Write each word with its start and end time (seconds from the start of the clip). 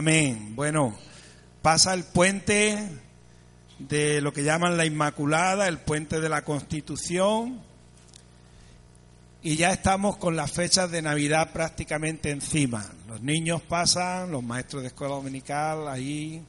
Amén. 0.00 0.56
Bueno, 0.56 0.96
pasa 1.60 1.92
el 1.92 2.04
puente 2.04 2.88
de 3.78 4.22
lo 4.22 4.32
que 4.32 4.42
llaman 4.42 4.78
la 4.78 4.86
Inmaculada, 4.86 5.68
el 5.68 5.76
puente 5.76 6.22
de 6.22 6.30
la 6.30 6.42
Constitución, 6.42 7.60
y 9.42 9.56
ya 9.56 9.72
estamos 9.72 10.16
con 10.16 10.36
las 10.36 10.52
fechas 10.52 10.90
de 10.90 11.02
Navidad 11.02 11.52
prácticamente 11.52 12.30
encima. 12.30 12.90
Los 13.08 13.20
niños 13.20 13.60
pasan, 13.60 14.30
los 14.30 14.42
maestros 14.42 14.80
de 14.80 14.88
escuela 14.88 15.16
dominical 15.16 15.86
ahí. 15.86 16.42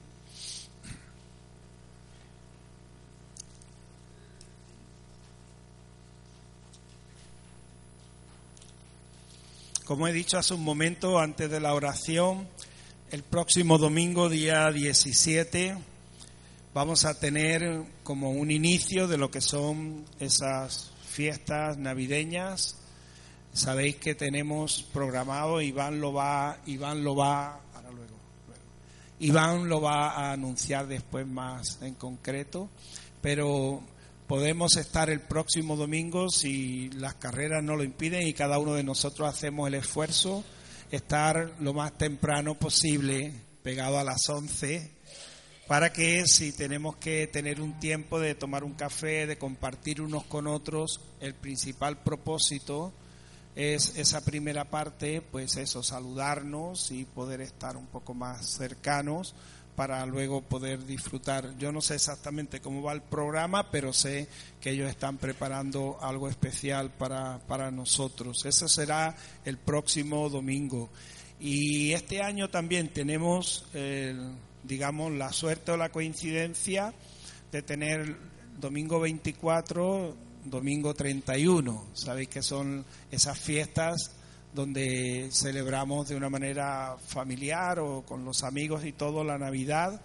Como 9.84 10.08
he 10.08 10.14
dicho 10.14 10.38
hace 10.38 10.54
un 10.54 10.64
momento 10.64 11.20
antes 11.20 11.52
de 11.52 11.60
la 11.60 11.74
oración, 11.74 12.48
el 13.12 13.24
próximo 13.24 13.78
domingo, 13.78 14.30
día 14.30 14.72
17, 14.72 15.78
vamos 16.74 17.04
a 17.04 17.20
tener 17.20 17.84
como 18.04 18.32
un 18.32 18.52
inicio 18.52 19.06
de 19.10 19.18
lo 19.18 19.30
que 19.30 19.42
son 19.42 20.06
esas 20.22 20.94
fiestas 21.10 21.78
navideñas. 21.78 22.78
Sabéis 23.52 23.98
que 23.98 24.16
tenemos 24.16 24.84
programado, 24.94 25.62
Iván 25.62 26.00
lo 26.00 26.14
va, 26.14 26.60
Iván 26.68 27.04
lo 27.04 27.14
va, 27.18 27.60
ahora 27.74 27.92
luego, 27.92 28.16
Iván 29.20 29.68
lo 29.68 29.82
va 29.82 30.12
a 30.12 30.32
anunciar 30.32 30.88
después 30.88 31.28
más 31.28 31.80
en 31.82 31.96
concreto, 31.96 32.70
pero 33.22 33.82
podemos 34.26 34.78
estar 34.78 35.10
el 35.10 35.20
próximo 35.20 35.76
domingo 35.76 36.30
si 36.30 36.90
las 36.92 37.16
carreras 37.16 37.62
no 37.62 37.76
lo 37.76 37.84
impiden 37.84 38.26
y 38.26 38.32
cada 38.32 38.58
uno 38.58 38.74
de 38.74 38.84
nosotros 38.84 39.28
hacemos 39.28 39.68
el 39.68 39.74
esfuerzo 39.74 40.46
estar 40.92 41.56
lo 41.60 41.74
más 41.74 41.98
temprano 41.98 42.56
posible, 42.56 43.34
pegado 43.64 43.98
a 43.98 44.04
las 44.04 44.28
11, 44.28 44.92
para 45.68 45.94
que 45.94 46.26
si 46.28 46.52
tenemos 46.52 46.98
que 46.98 47.28
tener 47.28 47.62
un 47.62 47.80
tiempo 47.80 48.20
de 48.20 48.36
tomar 48.36 48.64
un 48.64 48.74
café, 48.74 49.26
de 49.26 49.38
compartir 49.38 50.02
unos 50.02 50.26
con 50.26 50.48
otros, 50.48 51.00
el 51.22 51.34
principal 51.34 51.98
propósito 52.04 52.92
es 53.56 53.98
esa 53.98 54.22
primera 54.22 54.66
parte, 54.66 55.22
pues 55.22 55.58
eso, 55.58 55.84
saludarnos 55.84 56.92
y 56.92 57.06
poder 57.06 57.42
estar 57.42 57.78
un 57.78 57.88
poco 57.88 58.14
más 58.14 58.48
cercanos 58.48 59.36
para 59.76 60.06
luego 60.06 60.42
poder 60.42 60.86
disfrutar. 60.86 61.58
Yo 61.58 61.72
no 61.72 61.82
sé 61.82 61.96
exactamente 61.96 62.60
cómo 62.60 62.82
va 62.82 62.94
el 62.94 63.02
programa, 63.02 63.72
pero 63.72 63.94
sé 63.94 64.28
que 64.60 64.72
ellos 64.72 64.90
están 64.90 65.18
preparando 65.18 65.98
algo 66.02 66.30
especial 66.30 66.92
para, 66.92 67.40
para 67.48 67.72
nosotros. 67.72 68.46
Eso 68.46 68.68
será 68.68 69.16
el 69.46 69.58
próximo 69.58 70.30
domingo. 70.30 70.90
Y 71.40 71.94
este 71.94 72.22
año 72.22 72.50
también 72.50 72.90
tenemos, 72.90 73.66
digamos, 74.64 75.12
la 75.12 75.34
suerte 75.34 75.72
o 75.72 75.78
la 75.78 75.90
coincidencia 75.90 76.94
de 77.52 77.62
tener 77.64 78.16
domingo 78.60 79.00
24, 79.00 80.16
domingo 80.46 80.94
31. 80.94 81.88
Sabéis 81.94 82.30
que 82.30 82.44
son 82.44 82.86
esas 83.12 83.40
fiestas 83.40 84.12
donde 84.54 85.30
celebramos 85.32 86.10
de 86.10 86.16
una 86.16 86.30
manera 86.30 86.98
familiar 87.08 87.80
o 87.80 88.04
con 88.04 88.26
los 88.26 88.44
amigos 88.44 88.86
y 88.86 88.92
todo 88.92 89.24
la 89.24 89.38
Navidad. 89.38 90.02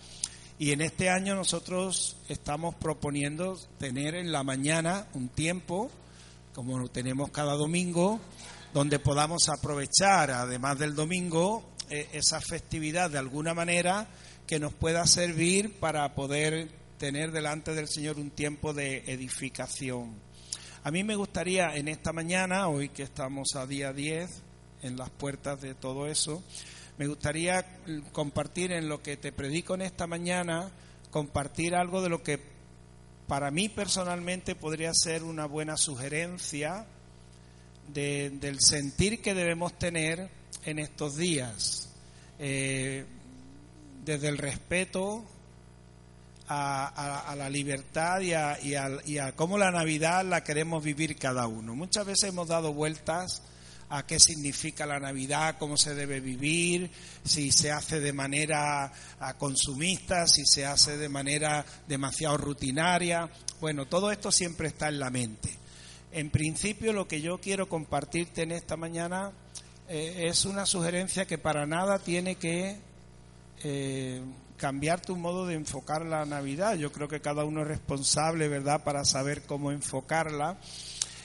Y 0.59 0.73
en 0.73 0.81
este 0.81 1.11
año 1.11 1.35
nosotros 1.35 2.17
estamos 2.29 2.75
proponiendo 2.77 3.59
tener 3.79 4.15
en 4.15 4.33
la 4.33 4.43
mañana 4.43 5.07
un 5.15 5.29
tiempo, 5.29 5.91
como 6.55 6.79
lo 6.79 6.89
tenemos 6.89 7.31
cada 7.31 7.55
domingo, 7.55 8.21
donde 8.73 8.99
podamos 8.99 9.49
aprovechar, 9.49 10.31
además 10.31 10.79
del 10.79 10.95
domingo, 10.95 11.63
eh, 11.91 12.09
esa 12.13 12.41
festividad 12.41 13.11
de 13.11 13.19
alguna 13.19 13.55
manera 13.55 14.07
que 14.47 14.59
nos 14.59 14.73
pueda 14.73 15.07
servir 15.07 15.79
para 15.79 16.15
poder 16.15 16.69
tener 16.99 17.33
delante 17.33 17.75
del 17.75 17.89
Señor 17.89 18.19
un 18.19 18.31
tiempo 18.31 18.73
de 18.73 18.99
edificación. 19.07 20.26
A 20.87 20.93
mí 20.93 21.03
me 21.03 21.17
gustaría 21.17 21.75
en 21.75 21.89
esta 21.89 22.13
mañana, 22.13 22.69
hoy 22.69 22.91
que 22.91 23.03
estamos 23.03 23.57
a 23.57 23.67
día 23.67 23.93
10, 23.93 24.31
en 24.83 24.97
las 24.97 25.11
puertas 25.11 25.61
de 25.61 25.75
todo 25.75 26.07
eso, 26.07 26.45
me 26.97 27.09
gustaría 27.09 27.67
compartir 28.13 28.71
en 28.71 28.89
lo 28.89 29.03
que 29.03 29.17
te 29.17 29.33
predico 29.33 29.75
en 29.75 29.83
esta 29.83 30.07
mañana, 30.07 30.71
compartir 31.11 31.75
algo 31.75 32.03
de 32.03 32.09
lo 32.09 32.23
que 32.23 32.39
para 33.27 33.51
mí 33.51 33.69
personalmente 33.69 34.55
podría 34.55 34.93
ser 34.95 35.25
una 35.25 35.47
buena 35.47 35.77
sugerencia 35.77 36.87
del 37.89 38.61
sentir 38.61 39.21
que 39.21 39.35
debemos 39.35 39.77
tener 39.77 40.31
en 40.67 40.79
estos 40.79 41.17
días, 41.17 41.89
eh, 42.39 43.07
desde 44.05 44.29
el 44.29 44.39
respeto 44.39 45.25
a, 46.49 47.35
la 47.37 47.51
libertad 47.51 48.21
y 48.21 48.35
a, 48.35 48.59
y 48.63 49.19
a 49.19 49.33
cómo 49.33 49.59
la 49.59 49.71
Navidad 49.71 50.25
la 50.25 50.45
queremos 50.45 50.83
vivir 50.83 51.17
cada 51.17 51.47
uno. 51.47 51.75
Muchas 51.75 52.07
veces 52.07 52.31
hemos 52.31 52.49
dado 52.49 52.73
vueltas 52.73 53.43
a 53.89 54.05
qué 54.05 54.19
significa 54.19 54.87
la 54.87 54.99
Navidad, 54.99 55.57
cómo 55.59 55.77
se 55.77 55.95
debe 55.95 56.21
vivir, 56.21 56.91
si 57.25 57.53
se 57.53 57.71
hace 57.71 58.01
de 58.01 58.13
manera 58.13 58.93
consumista, 59.39 60.27
si 60.27 60.45
se 60.45 60.67
hace 60.67 60.97
de 60.97 61.09
manera 61.09 61.65
demasiado 61.87 62.37
rutinaria. 62.37 63.31
Bueno, 63.61 63.87
todo 63.87 64.11
esto 64.11 64.33
siempre 64.33 64.69
está 64.69 64.89
en 64.89 64.99
la 64.99 65.11
mente. 65.11 65.51
En 66.13 66.31
principio, 66.31 66.93
lo 66.93 67.07
que 67.07 67.21
yo 67.21 67.39
quiero 67.39 67.69
compartirte 67.69 68.43
en 68.43 68.53
esta 68.53 68.77
mañana 68.77 69.33
eh, 69.89 70.27
es 70.29 70.45
una 70.45 70.67
sugerencia 70.67 71.27
que 71.27 71.39
para 71.39 71.67
nada 71.67 71.99
tiene 71.99 72.37
que 72.37 72.79
eh, 73.63 74.23
cambiar 74.57 75.01
tu 75.01 75.17
modo 75.17 75.47
de 75.47 75.55
enfocar 75.55 76.05
la 76.05 76.25
Navidad. 76.25 76.77
Yo 76.77 76.93
creo 76.93 77.09
que 77.09 77.21
cada 77.21 77.45
uno 77.45 77.63
es 77.63 77.69
responsable, 77.69 78.49
¿verdad?, 78.49 78.83
para 78.85 79.05
saber 79.05 79.43
cómo 79.43 79.73
enfocarla. 79.73 80.59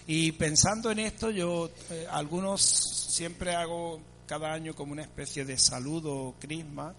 Y 0.07 0.33
pensando 0.33 0.91
en 0.91 0.99
esto, 0.99 1.29
yo 1.29 1.69
eh, 1.89 2.05
algunos 2.11 2.61
siempre 2.61 3.55
hago 3.55 3.99
cada 4.25 4.53
año 4.53 4.73
como 4.73 4.93
una 4.93 5.03
especie 5.03 5.45
de 5.45 5.57
saludo 5.57 6.35
crisma, 6.39 6.93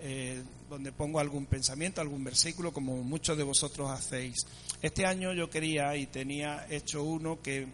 eh, 0.00 0.42
donde 0.68 0.92
pongo 0.92 1.18
algún 1.18 1.46
pensamiento, 1.46 2.00
algún 2.00 2.24
versículo, 2.24 2.72
como 2.72 2.96
muchos 3.02 3.36
de 3.36 3.44
vosotros 3.44 3.90
hacéis. 3.90 4.46
Este 4.82 5.06
año 5.06 5.32
yo 5.32 5.48
quería 5.48 5.96
y 5.96 6.06
tenía 6.06 6.66
hecho 6.68 7.02
uno 7.02 7.40
que 7.42 7.66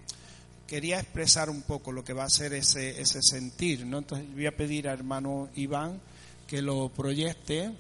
quería 0.67 1.01
expresar 1.01 1.51
un 1.51 1.63
poco 1.63 1.91
lo 1.91 2.05
que 2.05 2.13
va 2.13 2.25
a 2.25 2.31
ser 2.31 2.55
ese, 2.55 3.01
ese 3.01 3.21
sentir, 3.21 3.85
¿no? 3.85 3.99
Entonces 3.99 4.33
voy 4.33 4.47
a 4.47 4.57
pedir 4.57 4.89
a 4.89 4.93
hermano 4.93 5.49
Iván 5.55 6.01
que 6.53 6.61
lo 6.61 6.91
proyecte. 6.91 7.73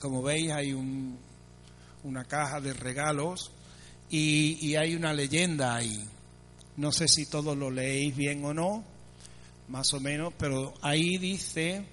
Como 0.00 0.22
veis 0.22 0.50
hay 0.52 0.72
un, 0.72 1.18
una 2.02 2.24
caja 2.24 2.62
de 2.62 2.72
regalos 2.72 3.50
y, 4.08 4.74
hay 4.74 4.94
una 4.94 5.12
leyenda 5.12 5.74
ahí. 5.74 6.02
No 6.78 6.92
sé 6.92 7.08
si 7.08 7.26
todos 7.26 7.54
lo 7.54 7.70
leéis 7.70 8.16
bien 8.16 8.42
o 8.42 8.54
no, 8.54 8.82
más 9.68 9.92
o 9.92 10.00
menos, 10.00 10.32
pero 10.38 10.72
ahí 10.80 11.18
dice, 11.18 11.84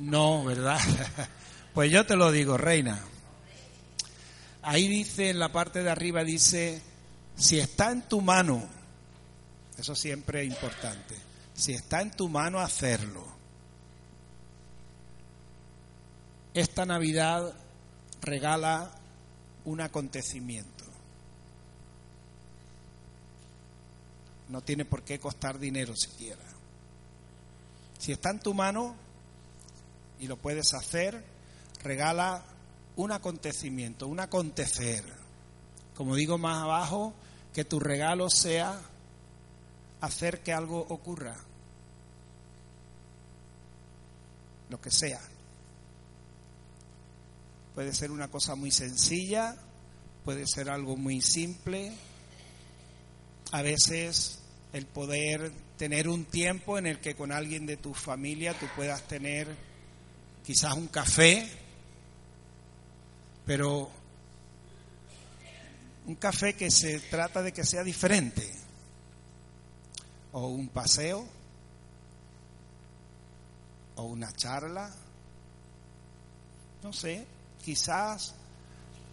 no, 0.00 0.44
¿verdad? 0.44 0.80
pues 1.72 1.92
yo 1.92 2.04
te 2.04 2.16
lo 2.16 2.32
digo, 2.32 2.56
reina. 2.56 3.00
Ahí 4.62 4.88
dice, 4.88 5.30
en 5.30 5.38
la 5.38 5.52
parte 5.52 5.84
de 5.84 5.90
arriba 5.92 6.24
dice, 6.24 6.82
si 7.36 7.60
está 7.60 7.92
en 7.92 8.02
tu 8.02 8.20
mano, 8.20 8.68
eso 9.78 9.94
siempre 9.94 10.42
es 10.42 10.48
importante, 10.48 11.14
si 11.54 11.72
está 11.72 12.00
en 12.02 12.10
tu 12.10 12.28
mano 12.28 12.58
hacerlo. 12.58 13.37
Esta 16.58 16.84
Navidad 16.84 17.54
regala 18.20 18.90
un 19.64 19.80
acontecimiento. 19.80 20.84
No 24.48 24.60
tiene 24.62 24.84
por 24.84 25.04
qué 25.04 25.20
costar 25.20 25.60
dinero 25.60 25.94
siquiera. 25.94 26.42
Si 28.00 28.10
está 28.10 28.30
en 28.30 28.40
tu 28.40 28.54
mano 28.54 28.96
y 30.18 30.26
lo 30.26 30.36
puedes 30.36 30.74
hacer, 30.74 31.24
regala 31.84 32.42
un 32.96 33.12
acontecimiento, 33.12 34.08
un 34.08 34.18
acontecer. 34.18 35.04
Como 35.94 36.16
digo 36.16 36.38
más 36.38 36.64
abajo, 36.64 37.14
que 37.54 37.64
tu 37.64 37.78
regalo 37.78 38.28
sea 38.30 38.80
hacer 40.00 40.40
que 40.42 40.52
algo 40.52 40.80
ocurra. 40.88 41.36
Lo 44.70 44.80
que 44.80 44.90
sea. 44.90 45.20
Puede 47.78 47.94
ser 47.94 48.10
una 48.10 48.26
cosa 48.26 48.56
muy 48.56 48.72
sencilla, 48.72 49.54
puede 50.24 50.48
ser 50.48 50.68
algo 50.68 50.96
muy 50.96 51.20
simple, 51.20 51.92
a 53.52 53.62
veces 53.62 54.40
el 54.72 54.84
poder 54.84 55.52
tener 55.76 56.08
un 56.08 56.24
tiempo 56.24 56.76
en 56.76 56.88
el 56.88 56.98
que 56.98 57.14
con 57.14 57.30
alguien 57.30 57.66
de 57.66 57.76
tu 57.76 57.94
familia 57.94 58.58
tú 58.58 58.66
puedas 58.74 59.06
tener 59.06 59.54
quizás 60.44 60.74
un 60.74 60.88
café, 60.88 61.48
pero 63.46 63.88
un 66.06 66.16
café 66.16 66.54
que 66.54 66.72
se 66.72 66.98
trata 66.98 67.42
de 67.42 67.52
que 67.52 67.64
sea 67.64 67.84
diferente, 67.84 68.44
o 70.32 70.48
un 70.48 70.68
paseo, 70.68 71.24
o 73.94 74.02
una 74.02 74.32
charla. 74.32 74.92
No 76.82 76.92
sé, 76.92 77.37
quizás 77.64 78.34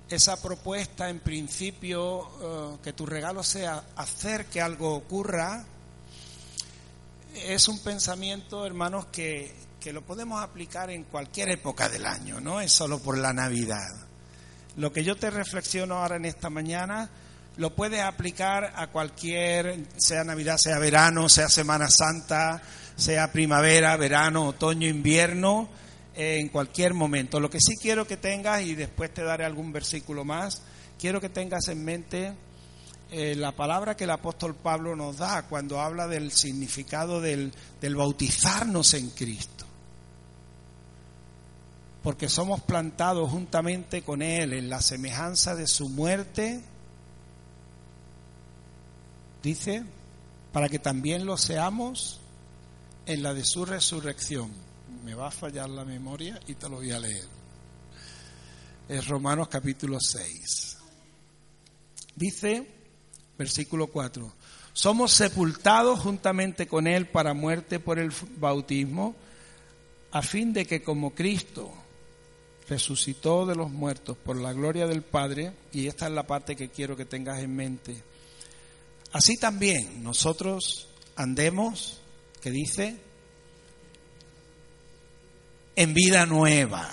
esa 0.09 0.41
propuesta 0.41 1.09
en 1.09 1.19
principio, 1.19 2.29
eh, 2.41 2.77
que 2.83 2.93
tu 2.93 3.05
regalo 3.05 3.43
sea 3.43 3.83
hacer 3.95 4.45
que 4.45 4.61
algo 4.61 4.95
ocurra, 4.95 5.65
es 7.33 7.67
un 7.67 7.79
pensamiento, 7.79 8.65
hermanos, 8.65 9.07
que, 9.07 9.53
que 9.79 9.91
lo 9.91 10.03
podemos 10.03 10.41
aplicar 10.41 10.89
en 10.89 11.03
cualquier 11.03 11.49
época 11.49 11.89
del 11.89 12.05
año, 12.05 12.39
no 12.39 12.61
es 12.61 12.71
solo 12.71 12.99
por 12.99 13.17
la 13.17 13.33
Navidad. 13.33 13.89
Lo 14.77 14.91
que 14.91 15.03
yo 15.03 15.15
te 15.15 15.29
reflexiono 15.29 15.95
ahora 15.95 16.17
en 16.17 16.25
esta 16.25 16.49
mañana 16.49 17.09
lo 17.57 17.73
puedes 17.73 18.01
aplicar 18.01 18.73
a 18.75 18.87
cualquier, 18.87 19.85
sea 19.97 20.23
Navidad, 20.23 20.57
sea 20.57 20.77
verano, 20.79 21.29
sea 21.29 21.47
Semana 21.47 21.87
Santa, 21.89 22.61
sea 22.95 23.31
primavera, 23.31 23.95
verano, 23.95 24.47
otoño, 24.47 24.87
invierno, 24.87 25.69
en 26.15 26.49
cualquier 26.49 26.93
momento. 26.93 27.39
Lo 27.39 27.49
que 27.49 27.59
sí 27.59 27.75
quiero 27.81 28.07
que 28.07 28.17
tengas, 28.17 28.61
y 28.63 28.75
después 28.75 29.13
te 29.13 29.23
daré 29.23 29.45
algún 29.45 29.71
versículo 29.71 30.23
más, 30.23 30.61
quiero 30.99 31.19
que 31.21 31.29
tengas 31.29 31.67
en 31.67 31.83
mente 31.83 32.33
eh, 33.11 33.35
la 33.35 33.51
palabra 33.51 33.95
que 33.95 34.05
el 34.05 34.11
apóstol 34.11 34.55
Pablo 34.55 34.95
nos 34.95 35.17
da 35.17 35.43
cuando 35.47 35.79
habla 35.81 36.07
del 36.07 36.31
significado 36.31 37.21
del, 37.21 37.53
del 37.81 37.95
bautizarnos 37.95 38.93
en 38.93 39.09
Cristo. 39.11 39.65
Porque 42.01 42.29
somos 42.29 42.61
plantados 42.61 43.31
juntamente 43.31 44.03
con 44.03 44.21
Él 44.21 44.53
en 44.53 44.69
la 44.69 44.81
semejanza 44.81 45.55
de 45.55 45.67
su 45.67 45.89
muerte 45.89 46.61
Dice, 49.45 49.83
para 50.51 50.69
que 50.69 50.79
también 50.79 51.27
lo 51.27 51.37
seamos 51.37 52.19
en 53.05 53.21
la 53.21 53.35
de 53.35 53.45
su 53.45 53.63
resurrección. 53.63 54.49
Me 55.05 55.13
va 55.13 55.27
a 55.27 55.31
fallar 55.31 55.69
la 55.69 55.85
memoria 55.85 56.39
y 56.47 56.55
te 56.55 56.67
lo 56.67 56.77
voy 56.77 56.91
a 56.91 56.99
leer. 56.99 57.27
Es 58.89 59.07
Romanos 59.07 59.47
capítulo 59.49 59.99
6. 59.99 60.77
Dice, 62.15 62.67
versículo 63.37 63.85
4, 63.85 64.33
somos 64.73 65.11
sepultados 65.11 65.99
juntamente 65.99 66.65
con 66.65 66.87
Él 66.87 67.05
para 67.05 67.35
muerte 67.35 67.79
por 67.79 67.99
el 67.99 68.11
bautismo, 68.37 69.15
a 70.11 70.23
fin 70.23 70.53
de 70.53 70.65
que 70.65 70.81
como 70.81 71.13
Cristo 71.13 71.71
resucitó 72.67 73.45
de 73.45 73.53
los 73.53 73.69
muertos 73.69 74.17
por 74.17 74.37
la 74.37 74.53
gloria 74.53 74.87
del 74.87 75.03
Padre, 75.03 75.53
y 75.71 75.85
esta 75.85 76.07
es 76.07 76.13
la 76.13 76.25
parte 76.25 76.55
que 76.55 76.69
quiero 76.69 76.97
que 76.97 77.05
tengas 77.05 77.39
en 77.41 77.55
mente, 77.55 78.03
Así 79.11 79.37
también 79.37 80.03
nosotros 80.03 80.89
andemos, 81.15 82.01
que 82.41 82.51
dice, 82.51 82.99
en 85.75 85.93
vida 85.93 86.25
nueva, 86.25 86.89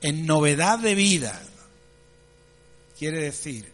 en 0.00 0.26
novedad 0.26 0.78
de 0.78 0.94
vida. 0.94 1.40
Quiere 2.98 3.20
decir, 3.20 3.72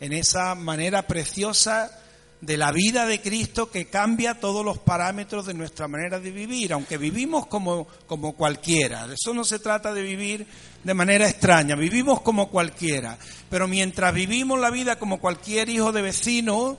en 0.00 0.12
esa 0.12 0.54
manera 0.54 1.06
preciosa 1.06 2.00
de 2.40 2.56
la 2.58 2.72
vida 2.72 3.06
de 3.06 3.22
Cristo 3.22 3.70
que 3.70 3.86
cambia 3.86 4.38
todos 4.38 4.64
los 4.64 4.78
parámetros 4.78 5.46
de 5.46 5.54
nuestra 5.54 5.88
manera 5.88 6.20
de 6.20 6.30
vivir, 6.30 6.72
aunque 6.72 6.98
vivimos 6.98 7.46
como, 7.46 7.86
como 8.06 8.34
cualquiera. 8.34 9.06
Eso 9.12 9.32
no 9.32 9.44
se 9.44 9.58
trata 9.58 9.94
de 9.94 10.02
vivir 10.02 10.46
de 10.82 10.94
manera 10.94 11.28
extraña, 11.28 11.74
vivimos 11.74 12.20
como 12.20 12.50
cualquiera. 12.50 13.16
Pero 13.48 13.66
mientras 13.66 14.12
vivimos 14.12 14.60
la 14.60 14.70
vida 14.70 14.98
como 14.98 15.20
cualquier 15.20 15.70
hijo 15.70 15.92
de 15.92 16.02
vecino, 16.02 16.76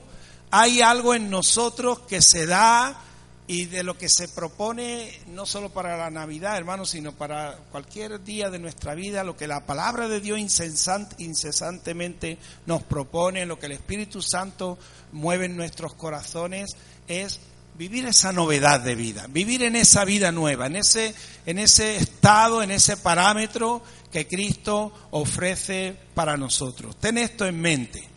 hay 0.50 0.82
algo 0.82 1.14
en 1.14 1.30
nosotros 1.30 2.00
que 2.00 2.22
se 2.22 2.46
da 2.46 3.02
y 3.48 3.66
de 3.66 3.82
lo 3.82 3.96
que 3.96 4.08
se 4.08 4.28
propone 4.28 5.20
no 5.28 5.46
solo 5.46 5.70
para 5.70 5.96
la 5.96 6.10
Navidad, 6.10 6.56
hermanos, 6.56 6.90
sino 6.90 7.12
para 7.12 7.56
cualquier 7.70 8.22
día 8.24 8.50
de 8.50 8.58
nuestra 8.58 8.94
vida, 8.94 9.22
lo 9.22 9.36
que 9.36 9.46
la 9.46 9.64
palabra 9.64 10.08
de 10.08 10.20
Dios 10.20 10.38
incesantemente 10.38 12.38
nos 12.66 12.82
propone, 12.82 13.46
lo 13.46 13.58
que 13.58 13.66
el 13.66 13.72
Espíritu 13.72 14.20
Santo 14.20 14.78
mueve 15.12 15.46
en 15.46 15.56
nuestros 15.56 15.94
corazones, 15.94 16.76
es 17.06 17.38
vivir 17.78 18.06
esa 18.06 18.32
novedad 18.32 18.80
de 18.80 18.94
vida, 18.94 19.26
vivir 19.28 19.62
en 19.62 19.76
esa 19.76 20.04
vida 20.04 20.32
nueva, 20.32 20.66
en 20.66 20.76
ese, 20.76 21.14
en 21.44 21.58
ese 21.58 21.96
estado, 21.96 22.62
en 22.62 22.72
ese 22.72 22.96
parámetro 22.96 23.82
que 24.10 24.26
Cristo 24.26 24.92
ofrece 25.10 25.94
para 26.14 26.36
nosotros. 26.36 26.96
Ten 26.96 27.18
esto 27.18 27.46
en 27.46 27.60
mente. 27.60 28.15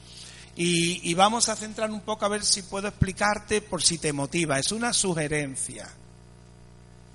Y, 0.62 1.14
vamos 1.14 1.48
a 1.48 1.56
centrar 1.56 1.90
un 1.90 2.02
poco 2.02 2.26
a 2.26 2.28
ver 2.28 2.44
si 2.44 2.64
puedo 2.64 2.90
explicarte 2.90 3.62
por 3.62 3.82
si 3.82 3.98
te 3.98 4.12
motiva. 4.12 4.60
Es 4.60 4.74
una 4.74 4.92
sugerencia. 4.92 5.88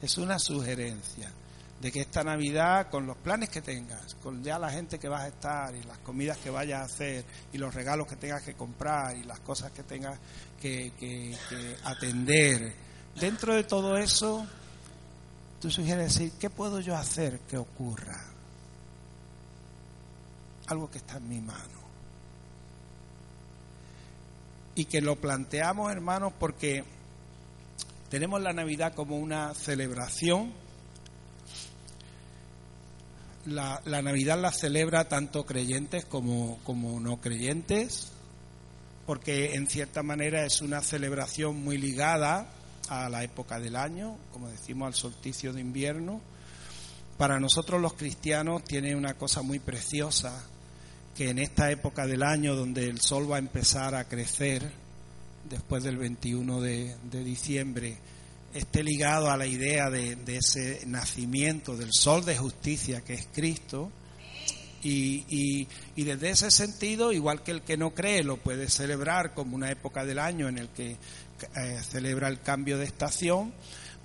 Es 0.01 0.17
una 0.17 0.39
sugerencia 0.39 1.31
de 1.79 1.93
que 1.93 2.01
esta 2.01 2.25
Navidad, 2.25 2.89
con 2.89 3.07
los 3.07 3.19
planes 3.19 3.51
que 3.51 3.61
tengas, 3.61 4.15
con 4.23 4.43
ya 4.43 4.59
la 4.59 4.71
gente 4.71 4.99
que 4.99 5.09
vas 5.09 5.25
a 5.25 5.29
estar 5.29 5.75
y 5.77 5.83
las 5.83 5.99
comidas 5.99 6.39
que 6.39 6.49
vayas 6.49 6.81
a 6.81 6.85
hacer 6.85 7.27
y 7.53 7.59
los 7.59 7.75
regalos 7.75 8.07
que 8.07 8.17
tengas 8.17 8.43
que 8.43 8.55
comprar 8.55 9.15
y 9.15 9.25
las 9.25 9.41
cosas 9.41 9.73
que 9.73 9.83
tengas 9.83 10.19
que, 10.59 10.93
que 10.99 11.37
atender, 11.85 12.75
dentro 13.15 13.55
de 13.55 13.65
todo 13.65 13.99
eso, 13.99 14.47
tú 15.61 15.71
sugieres 15.71 16.15
decir, 16.15 16.33
¿qué 16.41 16.49
puedo 16.49 16.81
yo 16.81 16.97
hacer 16.97 17.41
que 17.41 17.59
ocurra? 17.59 18.25
Algo 20.69 20.91
que 20.91 20.97
está 20.97 21.19
en 21.19 21.29
mi 21.29 21.43
mano 21.43 21.84
y 24.75 24.87
que 24.87 25.01
lo 25.01 25.17
planteamos, 25.17 25.93
hermanos, 25.93 26.33
porque 26.39 26.85
tenemos 28.11 28.41
la 28.41 28.53
Navidad 28.53 28.95
como 28.95 29.19
una 29.19 29.55
celebración. 29.55 30.53
La, 33.47 33.81
Navidad 33.85 34.41
la 34.41 34.53
celebra 34.53 35.09
tanto 35.09 35.45
creyentes 35.45 36.05
como, 36.05 36.59
como 36.65 36.99
no 36.99 37.21
creyentes, 37.21 38.13
porque 39.07 39.55
en 39.55 39.69
cierta 39.69 40.03
manera 40.03 40.47
es 40.47 40.63
una 40.63 40.81
celebración 40.81 41.63
muy 41.63 41.77
ligada 41.77 42.47
a 42.89 43.09
la 43.09 43.23
época 43.23 43.61
del 43.61 43.77
año, 43.77 44.17
como 44.33 44.49
decimos 44.49 44.87
al 44.87 44.95
solsticio 44.95 45.53
de 45.53 45.61
invierno. 45.61 46.21
Para 47.19 47.39
nosotros 47.39 47.81
los 47.81 47.95
cristianos 47.95 48.65
tiene 48.65 48.97
una 48.97 49.15
cosa 49.15 49.43
muy 49.43 49.59
preciosa 49.59 50.49
que 51.15 51.31
en 51.31 51.39
esta 51.39 51.71
época 51.71 52.07
del 52.07 52.23
año 52.23 52.57
donde 52.57 52.89
el 52.89 53.01
sol 53.01 53.31
va 53.31 53.37
a 53.37 53.39
empezar 53.39 53.95
a 53.95 54.05
crecer, 54.05 54.71
después 55.49 55.85
del 55.85 55.97
21 55.97 56.61
de, 56.61 56.97
diciembre, 57.25 57.97
esté 58.53 58.83
ligado 58.83 59.31
a 59.31 59.37
la 59.37 59.47
idea 59.47 59.91
de, 59.91 60.17
ese 60.27 60.83
nacimiento 60.87 61.77
del 61.77 61.91
sol 61.93 62.25
de 62.25 62.37
justicia 62.37 63.03
que 63.03 63.15
es 63.15 63.29
Cristo. 63.33 63.91
Y, 64.83 65.67
y, 65.97 66.05
desde 66.05 66.31
ese 66.31 66.51
sentido, 66.51 67.11
igual 67.11 67.43
que 67.43 67.53
el 67.53 67.63
que 67.63 67.79
no 67.79 67.95
cree 67.95 68.23
lo 68.23 68.37
puede 68.37 68.69
celebrar 68.69 69.33
como 69.33 69.57
una 69.57 69.71
época 69.71 70.05
del 70.05 70.19
año 70.19 70.47
en 70.47 70.59
el 70.59 70.69
que 70.69 70.91
eh, 71.57 71.81
celebra 71.83 72.29
el 72.29 72.41
cambio 72.41 72.77
de 72.77 72.85
estación, 72.85 73.55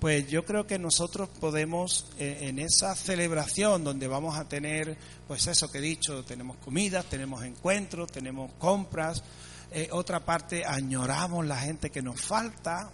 pues 0.00 0.26
yo 0.28 0.46
creo 0.46 0.66
que 0.66 0.78
nosotros 0.78 1.28
podemos 1.28 2.06
eh, 2.18 2.38
en 2.48 2.58
esa 2.58 2.94
celebración 2.94 3.84
donde 3.84 4.08
vamos 4.08 4.38
a 4.38 4.48
tener, 4.48 4.96
pues 5.28 5.46
eso 5.46 5.70
que 5.70 5.78
he 5.78 5.82
dicho, 5.82 6.24
tenemos 6.24 6.56
comidas, 6.56 7.04
tenemos 7.04 7.44
encuentros, 7.44 8.10
tenemos 8.10 8.50
compras, 8.58 9.22
eh, 9.70 9.88
otra 9.92 10.24
parte 10.24 10.64
añoramos 10.64 11.46
la 11.46 11.58
gente 11.58 11.90
que 11.90 12.00
nos 12.00 12.20
falta, 12.20 12.90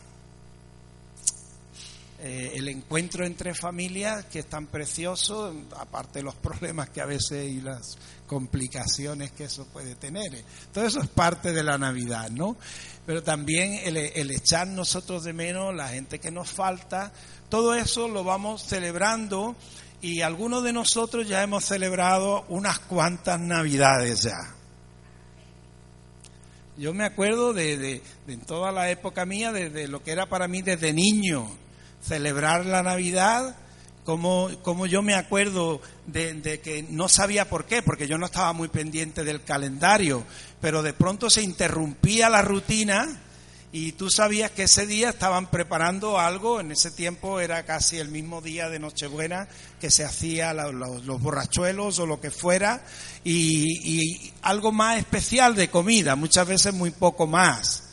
eh, 2.19 2.53
el 2.55 2.69
encuentro 2.69 3.27
entre 3.27 3.55
familias 3.55 4.25
que 4.27 4.41
es 4.41 4.47
tan 4.47 4.67
precioso, 4.67 5.55
aparte 5.77 6.21
de 6.21 6.25
los 6.25 6.35
problemas 6.35 6.91
que 6.91 7.01
a 7.01 7.07
veces 7.07 7.51
y 7.51 7.61
las 7.61 7.99
complicaciones 8.27 9.33
que 9.33 9.45
eso 9.45 9.67
puede 9.67 9.95
tener. 9.95 10.45
Todo 10.73 10.87
eso 10.87 11.01
es 11.01 11.09
parte 11.09 11.53
de 11.53 11.63
la 11.63 11.79
Navidad, 11.79 12.31
¿no? 12.31 12.57
Pero 13.05 13.23
también 13.23 13.81
el, 13.85 13.97
el 13.97 14.31
echar 14.31 14.67
nosotros 14.67 15.25
de 15.25 15.33
menos 15.33 15.75
la 15.75 15.89
gente 15.89 16.19
que 16.19 16.31
nos 16.31 16.51
falta, 16.51 17.13
todo 17.49 17.75
eso 17.75 18.09
lo 18.09 18.25
vamos 18.25 18.63
celebrando 18.63 19.55
y 20.01 20.21
algunos 20.21 20.63
de 20.63 20.73
nosotros 20.73 21.29
ya 21.29 21.43
hemos 21.43 21.65
celebrado 21.65 22.45
unas 22.49 22.79
cuantas 22.81 23.41
Navidades 23.41 24.23
ya. 24.23 24.57
Yo 26.79 26.93
me 26.93 27.05
acuerdo 27.05 27.55
de, 27.55 27.79
de, 27.79 28.03
de 28.27 28.37
toda 28.37 28.71
la 28.71 28.91
época 28.91 29.25
mía, 29.25 29.51
de, 29.51 29.89
lo 29.89 30.03
que 30.03 30.11
era 30.11 30.27
para 30.27 30.47
mí 30.47 30.61
desde 30.61 30.93
niño, 30.93 31.49
celebrar 32.07 32.67
la 32.67 32.83
Navidad, 32.83 33.57
como, 34.05 34.51
como 34.63 34.87
yo 34.87 35.03
me 35.03 35.15
acuerdo 35.15 35.81
de, 36.07 36.61
que 36.63 36.85
no 36.89 37.09
sabía 37.09 37.49
por 37.49 37.67
qué, 37.67 37.83
porque 37.83 38.07
yo 38.07 38.19
no 38.19 38.27
estaba 38.27 38.53
muy 38.53 38.69
pendiente 38.69 39.25
del 39.25 39.43
calendario, 39.43 40.25
pero 40.61 40.83
de 40.83 40.93
pronto 40.93 41.29
se 41.29 41.43
interrumpía 41.43 42.31
la 42.31 42.43
rutina 42.43 43.21
y 43.73 43.93
tú 43.93 44.09
sabías 44.09 44.53
que 44.53 44.63
ese 44.63 44.87
día 44.87 45.11
estaban 45.11 45.51
preparando 45.51 46.21
algo, 46.21 46.61
en 46.61 46.71
ese 46.71 46.93
tiempo 46.93 47.41
era 47.41 47.65
casi 47.65 47.99
el 47.99 48.09
mismo 48.09 48.41
día 48.41 48.69
de 48.69 48.79
Nochebuena 48.79 49.49
que 49.81 49.91
se 49.91 50.05
hacía 50.05 50.55
los, 50.55 51.21
borrachuelos 51.21 51.99
o 51.99 52.07
lo 52.07 52.21
que 52.21 52.31
fuera, 52.31 52.85
y, 53.25 54.33
algo 54.43 54.71
más 54.71 54.99
especial 54.99 55.57
de 55.57 55.69
comida, 55.69 56.15
muchas 56.15 56.47
veces 56.47 56.73
muy 56.73 56.91
poco 56.91 57.27
más. 57.27 57.86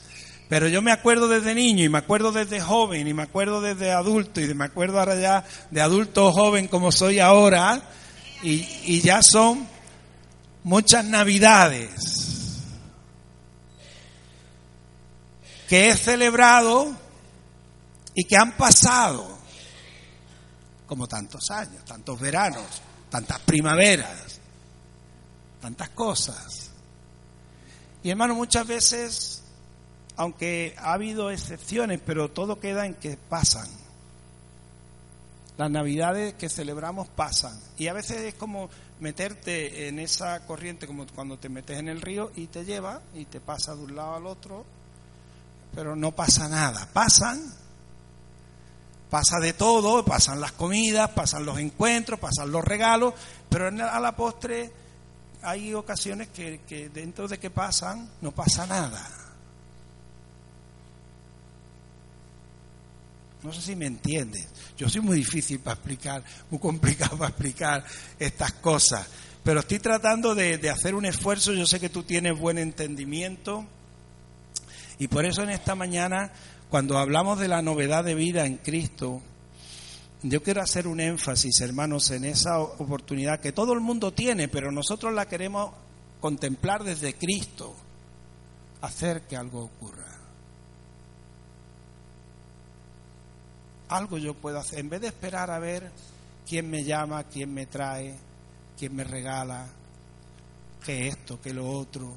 Pero 0.54 0.68
yo 0.68 0.84
me 0.84 0.92
acuerdo 0.92 1.28
desde 1.28 1.56
niño 1.56 1.84
y 1.84 1.90
me 1.90 1.98
acuerdo 1.98 2.32
desde 2.32 2.62
joven 2.62 3.08
y 3.08 3.14
me 3.16 3.24
acuerdo 3.24 3.60
desde 3.60 3.92
adulto 3.92 4.40
y 4.40 4.54
me 4.54 4.66
acuerdo 4.66 5.00
ahora 5.00 5.20
ya 5.20 5.44
de 5.72 5.82
adulto 5.82 6.32
joven 6.32 6.68
como 6.68 6.92
soy 6.92 7.18
ahora 7.18 7.82
y, 8.44 8.64
y 8.84 9.02
ya 9.02 9.24
son 9.24 9.68
muchas 10.64 11.06
navidades 11.06 12.60
que 15.68 15.90
he 15.90 15.98
celebrado 15.98 16.96
y 18.14 18.24
que 18.26 18.38
han 18.38 18.56
pasado 18.56 19.40
como 20.86 21.08
tantos 21.08 21.50
años, 21.50 21.84
tantos 21.84 22.20
veranos, 22.20 22.84
tantas 23.10 23.40
primaveras, 23.40 24.40
tantas 25.60 25.90
cosas. 25.90 26.70
Y 28.04 28.12
hermano, 28.12 28.36
muchas 28.36 28.68
veces 28.68 29.43
aunque 30.16 30.76
ha 30.78 30.94
habido 30.94 31.32
excepciones, 31.32 32.00
pero 32.06 32.30
todo 32.30 32.60
queda 32.60 32.86
en 32.86 32.96
que 32.96 33.18
pasan. 33.18 33.68
Las 35.58 35.70
navidades 35.70 36.34
que 36.34 36.50
celebramos 36.50 37.08
pasan. 37.10 37.60
Y 37.78 37.88
a 37.88 37.94
veces 37.94 38.22
es 38.22 38.34
como 38.34 38.70
meterte 39.00 39.88
en 39.88 40.00
esa 40.00 40.46
corriente, 40.46 40.88
como 40.88 41.06
cuando 41.08 41.38
te 41.38 41.50
metes 41.50 41.78
en 41.78 41.90
el 41.90 42.02
río 42.02 42.32
y 42.36 42.48
te 42.48 42.66
lleva 42.66 43.02
y 43.14 43.26
te 43.26 43.40
pasa 43.40 43.76
de 43.76 43.84
un 43.84 43.96
lado 43.96 44.16
al 44.16 44.26
otro, 44.26 44.66
pero 45.76 45.96
no 45.96 46.12
pasa 46.12 46.48
nada. 46.48 46.88
Pasan, 46.92 47.42
pasa 49.10 49.40
de 49.40 49.54
todo, 49.54 50.06
pasan 50.06 50.42
las 50.42 50.54
comidas, 50.54 51.10
pasan 51.12 51.46
los 51.46 51.60
encuentros, 51.60 52.20
pasan 52.20 52.52
los 52.52 52.64
regalos, 52.64 53.14
pero 53.50 53.68
a 53.68 54.00
la 54.00 54.16
postre 54.16 54.72
hay 55.42 55.74
ocasiones 55.74 56.30
que, 56.30 56.62
que 56.68 56.90
dentro 56.90 57.28
de 57.28 57.38
que 57.38 57.50
pasan 57.50 58.10
no 58.22 58.32
pasa 58.32 58.66
nada. 58.66 59.23
No 63.44 63.52
sé 63.52 63.62
si 63.62 63.76
me 63.76 63.86
entiendes. 63.86 64.48
Yo 64.78 64.90
soy 64.90 65.02
muy 65.02 65.18
difícil 65.18 65.60
para 65.60 65.76
explicar, 65.76 66.24
muy 66.50 66.60
complicado 66.60 67.18
para 67.18 67.30
explicar 67.30 67.84
estas 68.18 68.54
cosas. 68.54 69.08
Pero 69.44 69.60
estoy 69.60 69.80
tratando 69.80 70.34
de, 70.34 70.58
de, 70.58 70.70
hacer 70.70 70.96
un 70.96 71.06
esfuerzo. 71.06 71.54
Yo 71.54 71.66
sé 71.66 71.80
que 71.80 71.90
tú 71.90 72.04
tienes 72.04 72.38
buen 72.38 72.58
entendimiento. 72.58 73.66
Y 74.98 75.08
por 75.10 75.26
eso 75.26 75.44
en 75.44 75.50
esta 75.50 75.76
mañana, 75.76 76.32
cuando 76.70 76.98
hablamos 76.98 77.40
de 77.40 77.50
la 77.50 77.62
novedad 77.62 78.06
de 78.06 78.16
vida 78.16 78.46
en 78.46 78.58
Cristo, 78.58 79.22
yo 80.26 80.42
quiero 80.42 80.62
hacer 80.62 80.88
un 80.88 81.02
énfasis, 81.02 81.60
hermanos, 81.60 82.10
en 82.12 82.24
esa 82.24 82.58
oportunidad 82.60 83.42
que 83.42 83.52
todo 83.52 83.74
el 83.74 83.82
mundo 83.82 84.14
tiene, 84.14 84.48
pero 84.48 84.72
nosotros 84.72 85.14
la 85.14 85.28
queremos 85.28 85.72
contemplar 86.22 86.86
desde 86.86 87.16
Cristo, 87.16 87.76
hacer 88.80 89.24
que 89.24 89.36
algo 89.36 89.66
ocurra. 89.66 90.13
Algo 93.90 94.18
yo 94.18 94.34
puedo 94.34 94.60
hacer. 94.60 94.80
En 94.80 94.90
vez 94.90 95.02
de 95.02 95.08
esperar 95.08 95.52
a 95.52 95.60
ver 95.60 95.92
quién 96.48 96.70
me 96.70 96.84
llama, 96.84 97.24
quién 97.24 97.54
me 97.54 97.66
trae, 97.66 98.16
quién 98.78 98.96
me 98.96 99.04
regala, 99.04 99.68
qué 100.84 101.08
esto, 101.08 101.40
qué 101.42 101.54
lo 101.54 101.70
otro. 101.70 102.14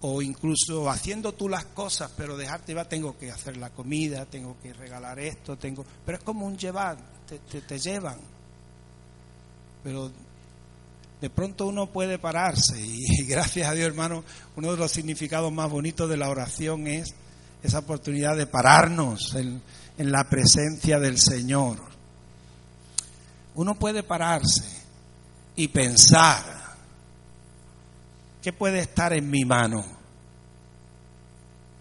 O 0.00 0.22
incluso 0.22 0.88
haciendo 0.88 1.32
tú 1.32 1.48
las 1.48 1.64
cosas, 1.66 2.12
pero 2.16 2.36
dejarte 2.36 2.72
va, 2.74 2.88
tengo 2.88 3.18
que 3.18 3.30
hacer 3.30 3.56
la 3.56 3.70
comida, 3.70 4.26
tengo 4.26 4.56
que 4.62 4.72
regalar 4.72 5.18
esto, 5.18 5.56
tengo. 5.56 5.84
Pero 6.06 6.18
es 6.18 6.24
como 6.24 6.46
un 6.46 6.56
llevar, 6.56 6.96
te, 7.26 7.38
te, 7.40 7.60
te 7.62 7.78
llevan. 7.78 8.18
Pero 9.82 10.10
de 11.20 11.30
pronto 11.30 11.66
uno 11.66 11.86
puede 11.86 12.18
pararse 12.18 12.80
y 12.80 13.24
gracias 13.26 13.68
a 13.68 13.74
Dios 13.74 13.88
hermano, 13.88 14.24
uno 14.56 14.72
de 14.72 14.78
los 14.78 14.92
significados 14.92 15.52
más 15.52 15.70
bonitos 15.70 16.08
de 16.08 16.16
la 16.16 16.28
oración 16.28 16.86
es 16.86 17.14
esa 17.62 17.80
oportunidad 17.80 18.36
de 18.36 18.46
pararnos 18.46 19.34
en, 19.34 19.62
en 19.98 20.12
la 20.12 20.24
presencia 20.28 20.98
del 20.98 21.18
Señor. 21.18 21.78
Uno 23.54 23.74
puede 23.74 24.02
pararse 24.04 24.64
y 25.56 25.68
pensar, 25.68 26.44
¿qué 28.40 28.52
puede 28.52 28.78
estar 28.78 29.12
en 29.12 29.28
mi 29.28 29.44
mano? 29.44 29.84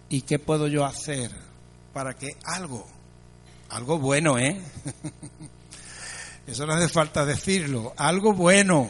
¿Y 0.09 0.21
qué 0.21 0.39
puedo 0.39 0.67
yo 0.67 0.83
hacer 0.83 1.31
para 1.93 2.15
que 2.15 2.35
algo, 2.45 2.87
algo 3.69 3.99
bueno, 3.99 4.39
¿eh? 4.39 4.59
Eso 6.47 6.65
no 6.65 6.73
hace 6.73 6.87
falta 6.87 7.25
decirlo, 7.25 7.93
algo 7.97 8.33
bueno, 8.33 8.89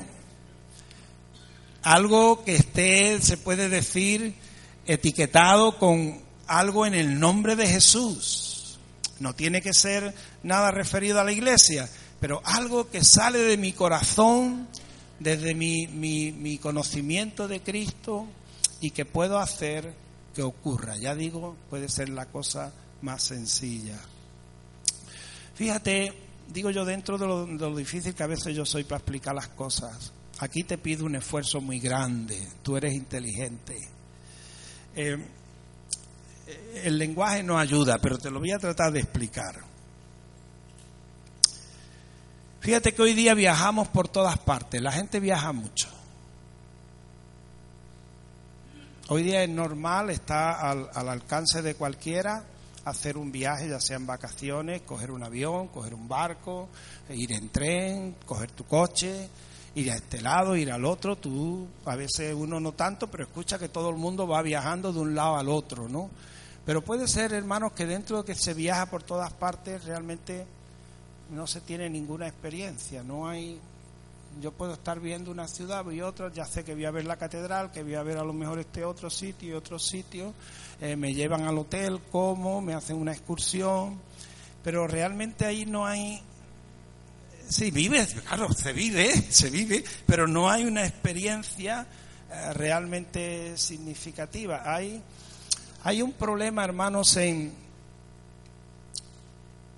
algo 1.81 2.45
que 2.45 2.55
esté, 2.55 3.19
se 3.21 3.35
puede 3.35 3.67
decir, 3.67 4.35
etiquetado 4.85 5.77
con 5.77 6.26
algo 6.47 6.85
en 6.85 6.93
el 6.93 7.19
nombre 7.19 7.55
de 7.55 7.67
Jesús 7.67 8.57
no 9.19 9.33
tiene 9.33 9.61
que 9.61 9.73
ser 9.73 10.13
nada 10.43 10.71
referido 10.71 11.19
a 11.19 11.23
la 11.23 11.31
iglesia, 11.31 11.89
pero 12.19 12.41
algo 12.43 12.89
que 12.89 13.03
sale 13.03 13.39
de 13.39 13.57
mi 13.57 13.73
corazón, 13.73 14.67
desde 15.19 15.55
mi, 15.55 15.87
mi, 15.87 16.57
conocimiento 16.59 17.47
de 17.47 17.61
Cristo 17.61 18.27
y 18.79 18.91
que 18.91 19.05
puedo 19.05 19.39
hacer 19.39 19.93
que 20.35 20.43
ocurra. 20.43 20.95
Ya 20.97 21.15
digo, 21.15 21.55
puede 21.69 21.89
ser 21.89 22.09
la 22.09 22.27
cosa 22.27 22.71
más 23.01 23.23
sencilla. 23.23 23.99
Fíjate, 25.55 26.13
digo 26.53 26.69
yo 26.69 26.85
dentro 26.85 27.17
de 27.17 27.25
lo, 27.25 27.75
difícil 27.75 28.13
que 28.13 28.23
a 28.23 28.27
veces 28.27 28.55
yo 28.55 28.65
soy 28.65 28.83
para 28.83 28.97
explicar 28.97 29.33
las 29.33 29.47
cosas, 29.47 30.13
aquí 30.37 30.63
te 30.63 30.77
pido 30.77 31.05
un 31.05 31.15
esfuerzo 31.15 31.61
muy 31.61 31.79
grande, 31.79 32.47
tú 32.61 32.77
eres 32.77 32.93
inteligente. 32.93 33.75
Eh, 34.95 35.17
el 36.83 36.97
lenguaje 36.97 37.43
no 37.43 37.57
ayuda, 37.57 37.97
pero 37.99 38.17
te 38.17 38.29
lo 38.29 38.39
voy 38.39 38.51
a 38.51 38.59
tratar 38.59 38.91
de 38.91 38.99
explicar. 38.99 39.55
Fíjate 42.59 42.93
que 42.93 43.01
hoy 43.01 43.13
día 43.13 43.33
viajamos 43.33 43.87
por 43.87 44.07
todas 44.07 44.37
partes, 44.39 44.81
la 44.81 44.91
gente 44.91 45.19
viaja 45.19 45.51
mucho. 45.51 45.89
Hoy 49.09 49.23
día 49.23 49.41
es 49.43 49.49
normal, 49.49 50.09
está 50.09 50.69
al, 50.69 50.89
al, 50.93 51.07
alcance 51.07 51.61
de 51.61 51.75
cualquiera 51.75 52.43
hacer 52.83 53.17
un 53.17 53.31
viaje, 53.31 53.69
ya 53.69 53.79
sea 53.79 53.95
en 53.95 54.05
vacaciones, 54.05 54.81
coger 54.81 55.11
un 55.11 55.23
avión, 55.23 55.67
coger 55.69 55.93
un 55.93 56.07
barco, 56.07 56.67
ir 57.09 57.31
en 57.31 57.49
tren, 57.49 58.15
coger 58.25 58.51
tu 58.51 58.65
coche, 58.65 59.29
ir 59.75 59.91
a 59.91 59.95
este 59.95 60.21
lado, 60.21 60.55
ir 60.55 60.71
al 60.71 60.85
otro. 60.85 61.15
Tú, 61.15 61.67
a 61.85 61.95
veces 61.95 62.33
uno 62.33 62.59
no 62.59 62.73
tanto, 62.73 63.07
pero 63.07 63.23
escucha 63.23 63.59
que 63.59 63.69
todo 63.69 63.89
el 63.89 63.97
mundo 63.97 64.27
va 64.27 64.41
viajando 64.41 64.91
de 64.91 64.99
un 64.99 65.15
lado 65.15 65.37
al 65.37 65.49
otro, 65.49 65.87
¿no? 65.87 66.09
Pero 66.67 66.81
puede 66.81 67.07
ser, 67.07 67.31
hermanos, 67.31 67.71
que 67.71 67.85
dentro 67.85 68.17
de 68.17 68.25
que 68.25 68.35
se 68.35 68.53
viaja 68.53 68.87
por 68.87 69.01
todas 69.01 69.31
partes 69.31 69.85
realmente 69.85 70.45
no 71.31 71.47
se 71.47 71.61
tiene 71.61 71.89
ninguna 71.89 72.27
experiencia, 72.27 73.03
no 73.03 73.29
hay 73.29 73.57
yo 74.41 74.51
puedo 74.51 74.73
estar 74.73 74.99
viendo 74.99 75.31
una 75.31 75.47
ciudad 75.47 75.89
y 75.89 76.01
otra, 76.01 76.29
ya 76.31 76.45
sé 76.45 76.65
que 76.65 76.75
voy 76.75 76.83
a 76.83 76.91
ver 76.91 77.05
la 77.05 77.15
catedral, 77.15 77.71
que 77.71 77.83
voy 77.83 77.95
a 77.95 78.03
ver 78.03 78.17
a 78.17 78.23
lo 78.25 78.33
mejor 78.33 78.59
este 78.59 78.83
otro 78.83 79.09
sitio 79.09 79.49
y 79.49 79.53
otro 79.53 79.79
sitio, 79.79 80.33
eh, 80.81 80.97
me 80.97 81.13
llevan 81.13 81.45
al 81.45 81.57
hotel, 81.57 82.01
como, 82.11 82.61
me 82.61 82.73
hacen 82.73 82.97
una 82.97 83.13
excursión, 83.13 83.97
pero 84.61 84.87
realmente 84.87 85.45
ahí 85.45 85.65
no 85.65 85.87
hay, 85.87 86.21
sí, 87.47 87.71
vive, 87.71 88.05
claro, 88.27 88.51
se 88.51 88.73
vive, 88.73 89.09
se 89.31 89.49
vive, 89.49 89.85
pero 90.05 90.27
no 90.27 90.49
hay 90.49 90.65
una 90.65 90.85
experiencia 90.85 91.87
eh, 92.29 92.53
realmente 92.53 93.57
significativa, 93.57 94.63
hay 94.65 95.01
hay 95.87 96.01
un 96.01 96.11
problema, 96.11 96.65
hermanos, 96.65 97.15
en, 97.15 97.53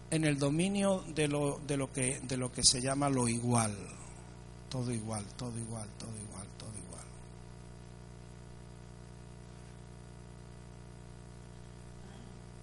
en 0.10 0.24
el 0.24 0.39
dominio 0.39 1.04
de 1.13 1.28
lo, 1.28 1.60
de, 1.68 1.78
lo 1.78 1.94
que, 1.94 2.20
de 2.24 2.36
lo 2.36 2.51
que 2.51 2.63
se 2.63 2.82
llama 2.82 3.10
lo 3.10 3.28
igual. 3.28 3.78
Todo 4.70 4.92
igual, 4.92 5.24
todo 5.38 5.56
igual, 5.60 5.88
todo 6.00 6.10
igual, 6.10 6.48
todo 6.58 6.72
igual. 6.84 7.06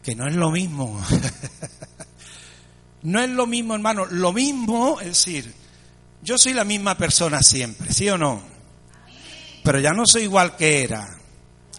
Que 0.02 0.16
no 0.16 0.26
es 0.26 0.34
lo 0.34 0.50
mismo. 0.50 1.00
no 3.02 3.20
es 3.20 3.30
lo 3.30 3.46
mismo, 3.46 3.76
hermano. 3.76 4.06
Lo 4.06 4.32
mismo, 4.32 4.98
es 5.00 5.06
decir, 5.06 5.54
yo 6.20 6.36
soy 6.36 6.52
la 6.52 6.64
misma 6.64 6.96
persona 6.98 7.40
siempre, 7.44 7.92
¿sí 7.92 8.08
o 8.08 8.18
no? 8.18 8.42
Pero 9.62 9.78
ya 9.78 9.92
no 9.92 10.04
soy 10.04 10.22
igual 10.22 10.56
que 10.56 10.82
era. 10.82 11.15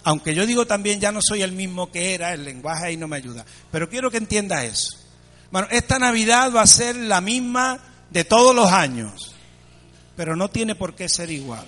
Aunque 0.08 0.34
yo 0.34 0.46
digo 0.46 0.66
también 0.66 1.02
ya 1.02 1.12
no 1.12 1.20
soy 1.22 1.42
el 1.42 1.52
mismo 1.52 1.92
que 1.92 2.14
era, 2.14 2.34
el 2.34 2.46
lenguaje 2.46 2.86
ahí 2.86 2.96
no 2.96 3.10
me 3.10 3.18
ayuda. 3.18 3.46
Pero 3.70 3.90
quiero 3.90 4.10
que 4.10 4.16
entienda 4.16 4.64
eso. 4.64 4.98
Bueno, 5.52 5.68
esta 5.70 6.00
Navidad 6.00 6.50
va 6.56 6.62
a 6.62 6.66
ser 6.66 6.96
la 6.96 7.20
misma 7.20 7.78
de 8.10 8.24
todos 8.24 8.56
los 8.56 8.72
años, 8.72 9.36
pero 10.16 10.38
no 10.38 10.50
tiene 10.50 10.76
por 10.76 10.96
qué 10.96 11.10
ser 11.10 11.30
igual. 11.30 11.66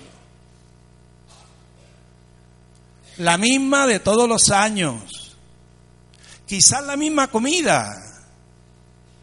La 3.18 3.36
misma 3.36 3.86
de 3.86 4.00
todos 4.00 4.26
los 4.26 4.48
años. 4.48 5.36
Quizás 6.46 6.82
la 6.86 6.96
misma 6.96 7.26
comida, 7.26 7.94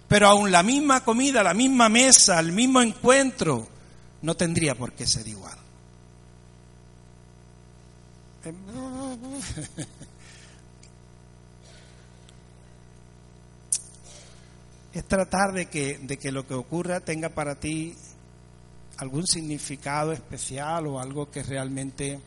pero 0.08 0.28
aún 0.28 0.52
la 0.52 0.62
misma 0.62 1.04
comida, 1.04 1.42
la 1.42 1.56
misma 1.56 1.90
mesa, 1.90 2.40
el 2.40 2.52
mismo 2.52 2.84
encuentro, 2.84 3.68
no 4.22 4.38
tendría 4.38 4.76
por 4.76 4.94
qué 4.94 5.08
ser 5.08 5.28
igual. 5.28 5.57
Este, 8.48 9.88
es 15.00 15.06
tratar 15.06 15.54
de 15.54 15.68
que, 15.68 15.98
de 16.00 16.18
que 16.18 16.32
lo 16.32 16.48
que 16.48 16.54
ocurra 16.54 17.02
tenga 17.02 17.30
para 17.30 17.56
ti 17.56 17.96
algún 18.98 19.28
significado 19.28 20.12
especial 20.14 20.88
o 20.88 21.00
algo 21.00 21.30
que 21.30 21.44
realmente 21.44 22.20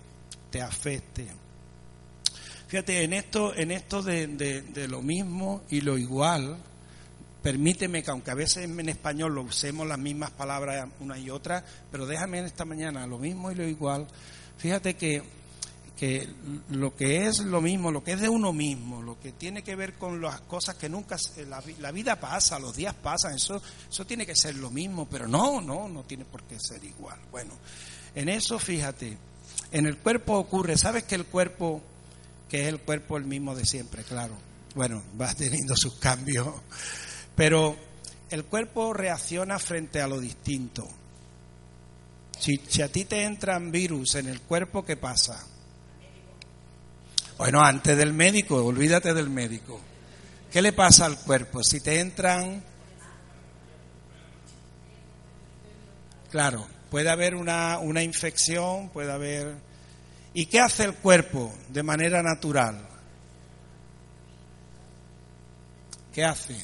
te 0.50 0.62
afecte. 0.62 1.26
Fíjate, 2.68 3.02
en 3.02 3.12
esto, 3.14 3.52
en 3.56 3.72
esto 3.72 4.02
de, 4.02 4.28
de, 4.28 4.86
lo 4.86 5.02
mismo 5.02 5.62
y 5.68 5.80
lo 5.80 5.98
igual, 5.98 6.58
permíteme 7.42 8.04
que 8.04 8.12
aunque 8.12 8.30
a 8.30 8.34
veces 8.34 8.58
en 8.58 8.88
español 8.88 9.34
lo 9.34 9.42
usemos 9.42 9.88
las 9.88 9.98
mismas 9.98 10.30
palabras 10.30 10.88
una 11.00 11.18
y 11.18 11.30
otra, 11.30 11.64
pero 11.90 12.06
déjame 12.06 12.38
en 12.38 12.44
esta 12.44 12.64
mañana 12.64 13.04
lo 13.08 13.18
mismo 13.18 13.50
y 13.50 13.56
lo 13.56 13.66
igual. 13.66 14.06
Fíjate 14.58 14.94
que 14.94 15.39
que 16.00 16.26
lo 16.71 16.97
que 16.97 17.26
es 17.26 17.40
lo 17.40 17.61
mismo, 17.61 17.90
lo 17.90 18.02
que 18.02 18.12
es 18.12 18.21
de 18.23 18.28
uno 18.30 18.54
mismo, 18.54 19.02
lo 19.02 19.21
que 19.21 19.33
tiene 19.33 19.62
que 19.62 19.76
ver 19.76 19.99
con 19.99 20.19
las 20.23 20.40
cosas 20.40 20.76
que 20.76 20.88
nunca, 20.88 21.19
la, 21.47 21.62
la 21.78 21.92
vida 21.92 22.19
pasa, 22.19 22.59
los 22.59 22.75
días 22.75 22.95
pasan, 22.95 23.35
eso, 23.35 23.61
eso 23.90 24.07
tiene 24.07 24.25
que 24.25 24.35
ser 24.35 24.54
lo 24.54 24.71
mismo, 24.71 25.07
pero 25.11 25.28
no, 25.28 25.61
no, 25.61 25.90
no 25.90 26.02
tiene 26.04 26.25
por 26.25 26.45
qué 26.45 26.57
ser 26.59 26.83
igual. 26.85 27.19
Bueno, 27.30 27.52
en 28.14 28.30
eso 28.30 28.59
fíjate, 28.59 29.19
en 29.73 29.85
el 29.85 29.99
cuerpo 29.99 30.38
ocurre, 30.38 30.78
¿sabes 30.78 31.04
que 31.04 31.16
el 31.16 31.26
cuerpo, 31.26 31.83
que 32.49 32.62
es 32.62 32.69
el 32.69 32.80
cuerpo 32.80 33.19
el 33.19 33.26
mismo 33.26 33.54
de 33.54 33.66
siempre, 33.66 34.02
claro? 34.02 34.38
Bueno, 34.75 35.02
va 35.21 35.35
teniendo 35.35 35.76
sus 35.76 35.97
cambios, 35.97 36.49
pero 37.37 37.76
el 38.30 38.47
cuerpo 38.47 38.95
reacciona 38.95 39.59
frente 39.59 40.00
a 40.00 40.07
lo 40.07 40.19
distinto. 40.19 40.88
Si, 42.38 42.59
si, 42.69 42.80
a 42.80 42.90
ti 42.90 43.04
te 43.04 43.23
entran 43.23 43.71
virus 43.71 44.14
en 44.14 44.28
el 44.28 44.40
cuerpo, 44.40 44.83
¿qué 44.83 44.97
pasa? 44.97 45.47
Bueno, 47.40 47.62
antes 47.62 47.97
del 47.97 48.12
médico, 48.12 48.62
olvídate 48.62 49.14
del 49.14 49.30
médico. 49.30 49.80
¿Qué 50.52 50.61
le 50.61 50.75
pasa 50.75 51.06
al 51.06 51.16
cuerpo? 51.16 51.64
Si 51.64 51.80
te 51.80 51.99
entran... 51.99 52.62
Claro, 56.30 56.66
puede 56.90 57.09
haber 57.09 57.35
una, 57.35 57.78
una 57.78 58.02
infección, 58.02 58.90
puede 58.90 59.11
haber... 59.11 59.56
¿Y 60.35 60.44
qué 60.44 60.61
hace 60.61 60.85
el 60.85 60.92
cuerpo 60.97 61.50
de 61.70 61.82
manera 61.82 62.23
natural? 62.23 62.87
¿Qué 66.12 66.23
hace? 66.23 66.62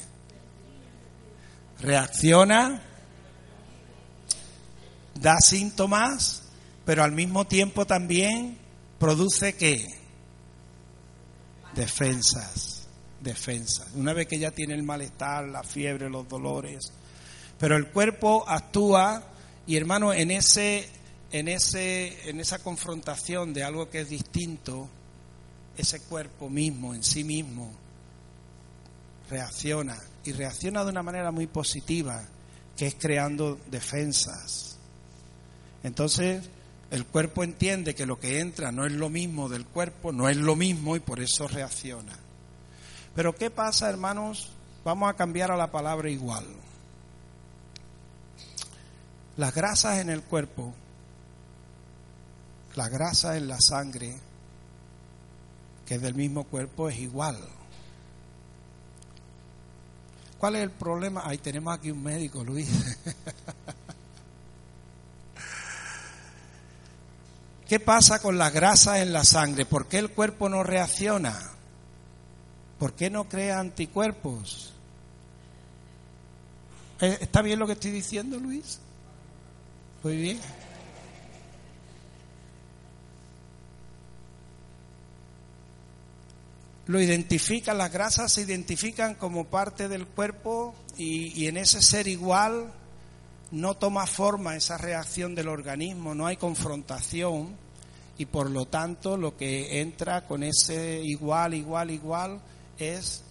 Reacciona, 1.79 2.83
da 5.15 5.37
síntomas, 5.39 6.43
pero 6.85 7.03
al 7.03 7.13
mismo 7.13 7.47
tiempo 7.47 7.87
también 7.87 8.59
produce 8.99 9.55
qué? 9.55 10.06
Defensas, 11.77 12.87
defensas. 13.21 13.87
Una 13.93 14.11
vez 14.11 14.27
que 14.27 14.39
ya 14.39 14.49
tiene 14.49 14.73
el 14.73 14.81
malestar, 14.81 15.47
la 15.47 15.63
fiebre, 15.63 16.09
los 16.09 16.27
dolores, 16.27 16.91
pero 17.59 17.77
el 17.77 17.87
cuerpo 17.89 18.43
actúa 18.47 19.23
y 19.67 19.75
hermano, 19.75 20.11
en 20.11 20.31
ese, 20.31 20.89
en 21.31 21.47
ese, 21.47 22.29
en 22.29 22.39
esa 22.39 22.57
confrontación 22.59 23.53
de 23.53 23.63
algo 23.63 23.91
que 23.91 24.01
es 24.01 24.09
distinto, 24.09 24.89
ese 25.77 25.99
cuerpo 25.99 26.49
mismo, 26.49 26.95
en 26.95 27.03
sí 27.03 27.23
mismo, 27.23 27.71
reacciona 29.29 29.97
y 30.23 30.31
reacciona 30.31 30.83
de 30.83 30.89
una 30.89 31.03
manera 31.03 31.31
muy 31.31 31.45
positiva, 31.45 32.23
que 32.75 32.87
es 32.87 32.95
creando 32.95 33.59
defensas. 33.69 34.77
Entonces, 35.83 36.49
el 36.89 37.05
cuerpo 37.05 37.43
entiende 37.43 37.95
que 37.95 38.05
lo 38.05 38.19
que 38.19 38.39
entra 38.39 38.71
no 38.71 38.85
es 38.85 38.93
lo 38.93 39.09
mismo 39.09 39.49
del 39.49 39.65
cuerpo, 39.65 40.11
no 40.11 40.29
es 40.29 40.37
lo 40.37 40.55
mismo 40.55 40.95
y 40.95 40.99
por 40.99 41.19
eso 41.19 41.47
reacciona. 41.47 42.13
Pero 43.13 43.35
¿qué 43.35 43.49
pasa, 43.49 43.89
hermanos? 43.89 44.51
Vamos 44.85 45.09
a 45.09 45.15
cambiar 45.15 45.51
a 45.51 45.57
la 45.57 45.69
palabra 45.69 46.09
igual. 46.09 46.45
Las 49.35 49.53
grasas 49.53 49.99
en 49.99 50.09
el 50.09 50.21
cuerpo, 50.23 50.73
la 52.75 52.87
grasa 52.87 53.35
en 53.35 53.47
la 53.47 53.59
sangre, 53.59 54.17
que 55.85 55.95
es 55.95 56.01
del 56.01 56.15
mismo 56.15 56.45
cuerpo, 56.45 56.89
es 56.89 56.99
igual. 56.99 57.37
¿Cuál 60.37 60.55
es 60.55 60.63
el 60.63 60.71
problema? 60.71 61.23
Ahí 61.25 61.37
tenemos 61.39 61.73
aquí 61.73 61.91
un 61.91 62.01
médico, 62.01 62.43
Luis. 62.43 62.69
¿Qué 67.67 67.81
pasa 67.81 68.21
con 68.21 68.37
la 68.37 68.49
grasa 68.49 69.01
en 69.01 69.11
la 69.11 69.25
sangre? 69.25 69.65
¿Por 69.65 69.87
qué 69.87 69.97
el 69.97 70.09
cuerpo 70.09 70.47
no 70.47 70.63
reacciona? 70.63 71.37
¿Por 72.79 72.93
qué 72.93 73.09
no 73.09 73.27
crea 73.27 73.59
anticuerpos? 73.59 74.73
¿Eh, 77.01 77.17
¿Está 77.19 77.41
bien 77.41 77.59
lo 77.59 77.67
que 77.67 77.73
estoy 77.73 77.91
diciendo, 77.91 78.39
Luis? 78.39 78.79
Muy 80.01 80.15
bien. 80.15 80.39
Lo 86.85 87.01
identifican, 87.01 87.77
las 87.77 87.91
grasas 87.91 88.31
se 88.31 88.43
identifican 88.43 89.15
como 89.15 89.43
parte 89.43 89.89
del 89.89 90.07
cuerpo 90.07 90.73
y 90.97 91.47
en 91.47 91.57
ese 91.57 91.81
ser 91.81 92.07
igual 92.07 92.71
no 93.51 93.75
toma 93.75 94.05
forma 94.07 94.55
esa 94.55 94.77
reacción 94.77 95.35
del 95.35 95.47
organismo, 95.47 96.15
no 96.15 96.27
hay 96.27 96.37
confrontación 96.37 97.55
y 98.17 98.25
por 98.25 98.49
lo 98.49 98.65
tanto 98.65 99.17
lo 99.17 99.37
que 99.37 99.81
entra 99.81 100.25
con 100.25 100.43
ese 100.43 101.01
igual, 101.03 101.53
igual, 101.53 101.91
igual 101.91 102.41
es 102.77 103.23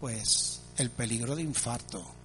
pues 0.00 0.62
el 0.76 0.90
peligro 0.90 1.36
de 1.36 1.42
infarto 1.42 2.16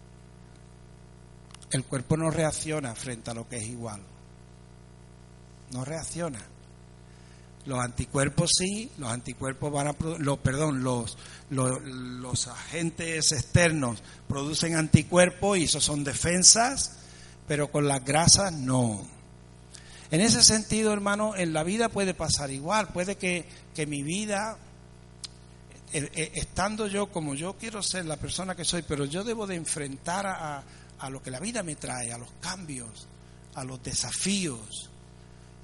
el 1.72 1.86
cuerpo 1.86 2.18
no 2.18 2.30
reacciona 2.30 2.94
frente 2.96 3.32
a 3.32 3.34
lo 3.34 3.48
que 3.48 3.58
es 3.58 3.64
igual. 3.64 4.02
No 5.72 5.86
reacciona. 5.86 6.42
Los 7.66 7.80
anticuerpos 7.80 8.50
sí, 8.58 8.92
los 8.98 9.10
anticuerpos 9.12 9.72
van 9.72 9.88
a 9.88 9.96
los 10.18 10.40
perdón, 10.40 10.84
los, 10.84 11.18
los, 11.50 12.48
agentes 12.48 13.32
externos 13.32 14.02
producen 14.28 14.76
anticuerpos 14.76 15.60
y 15.60 15.64
esos 15.66 15.84
son 15.84 16.04
defensas, 16.04 16.98
pero 17.52 17.70
con 17.70 17.86
las 17.86 18.06
grasas 18.06 18.54
no. 18.54 19.06
En 20.10 20.22
ese 20.22 20.42
sentido, 20.42 20.94
hermano, 20.94 21.36
en 21.36 21.52
la 21.52 21.66
vida 21.66 21.90
puede 21.90 22.14
pasar 22.14 22.50
igual, 22.50 22.88
puede 22.94 23.18
que, 23.18 23.44
que 23.76 23.86
mi 23.86 24.04
vida 24.04 24.58
eh, 25.92 26.10
eh, 26.14 26.32
estando 26.36 26.88
yo 26.88 27.08
como 27.08 27.36
yo 27.36 27.58
quiero 27.58 27.84
ser 27.84 28.06
la 28.06 28.16
persona 28.16 28.56
que 28.56 28.64
soy, 28.64 28.84
pero 28.84 29.04
yo 29.04 29.26
debo 29.26 29.48
de 29.48 29.56
enfrentar 29.56 30.28
a, 30.28 30.64
a 30.98 31.10
lo 31.10 31.22
que 31.22 31.30
la 31.30 31.42
vida 31.42 31.62
me 31.62 31.76
trae, 31.76 32.14
a 32.14 32.18
los 32.18 32.30
cambios, 32.40 33.06
a 33.56 33.66
los 33.66 33.84
desafíos. 33.84 34.90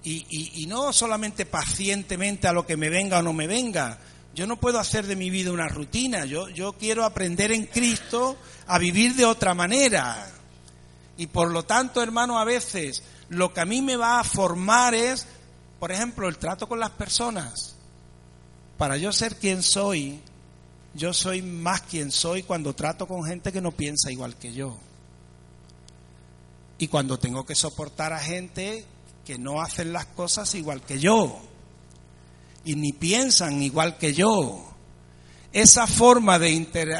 Y, 0.03 0.65
no 0.67 0.91
solamente 0.91 1.45
pacientemente 1.45 2.49
a 2.49 2.53
lo 2.53 2.67
que 2.67 2.75
me 2.75 2.89
venga 2.89 3.19
o 3.19 3.21
no 3.21 3.31
me 3.31 3.47
venga. 3.47 3.97
Yo 4.35 4.45
no 4.45 4.59
puedo 4.59 4.77
hacer 4.77 5.07
de 5.07 5.15
mi 5.15 5.29
vida 5.29 5.53
una 5.53 5.69
rutina. 5.69 6.25
Yo, 6.25 6.49
yo 6.49 6.73
quiero 6.73 7.05
aprender 7.05 7.53
en 7.53 7.65
Cristo 7.65 8.35
a 8.67 8.77
vivir 8.77 9.15
de 9.15 9.23
otra 9.23 9.53
manera. 9.53 10.33
Y 11.17 11.27
por 11.27 11.51
lo 11.51 11.63
tanto, 11.63 12.01
hermano, 12.01 12.39
a 12.39 12.45
veces 12.45 13.03
lo 13.29 13.53
que 13.53 13.61
a 13.61 13.65
mí 13.65 13.81
me 13.81 13.97
va 13.97 14.19
a 14.19 14.23
formar 14.23 14.93
es, 14.93 15.25
por 15.79 15.91
ejemplo, 15.91 16.27
el 16.27 16.37
trato 16.37 16.67
con 16.67 16.79
las 16.79 16.91
personas. 16.91 17.75
Para 18.77 18.97
yo 18.97 19.11
ser 19.11 19.37
quien 19.37 19.63
soy, 19.63 20.21
yo 20.93 21.13
soy 21.13 21.41
más 21.41 21.81
quien 21.81 22.11
soy 22.11 22.43
cuando 22.43 22.73
trato 22.73 23.07
con 23.07 23.23
gente 23.23 23.51
que 23.51 23.61
no 23.61 23.71
piensa 23.71 24.11
igual 24.11 24.35
que 24.35 24.53
yo. 24.53 24.77
Y 26.77 26.87
cuando 26.87 27.17
tengo 27.17 27.45
que 27.45 27.55
soportar 27.55 28.13
a 28.13 28.19
gente 28.19 28.85
que 29.25 29.39
no 29.39 29.61
hacen 29.61 29.91
las 29.91 30.05
cosas 30.05 30.53
igual 30.53 30.81
que 30.81 30.99
yo 30.99 31.41
y 32.63 32.75
ni 32.75 32.91
piensan 32.91 33.63
igual 33.63 33.97
que 33.97 34.13
yo. 34.13 34.63
Esa 35.53 35.87
forma 35.87 36.37
de 36.37 36.51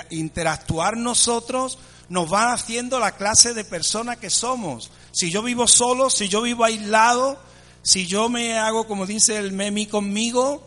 interactuar 0.09 0.97
nosotros 0.97 1.77
nos 2.09 2.31
va 2.31 2.53
haciendo 2.53 2.99
la 2.99 3.13
clase 3.13 3.53
de 3.53 3.63
persona 3.63 4.15
que 4.15 4.29
somos. 4.29 4.91
Si 5.11 5.29
yo 5.31 5.41
vivo 5.43 5.67
solo, 5.67 6.09
si 6.09 6.27
yo 6.27 6.41
vivo 6.41 6.63
aislado, 6.63 7.37
si 7.81 8.07
yo 8.07 8.29
me 8.29 8.57
hago 8.57 8.87
como 8.87 9.05
dice 9.05 9.37
el 9.37 9.51
memi 9.51 9.87
conmigo, 9.87 10.65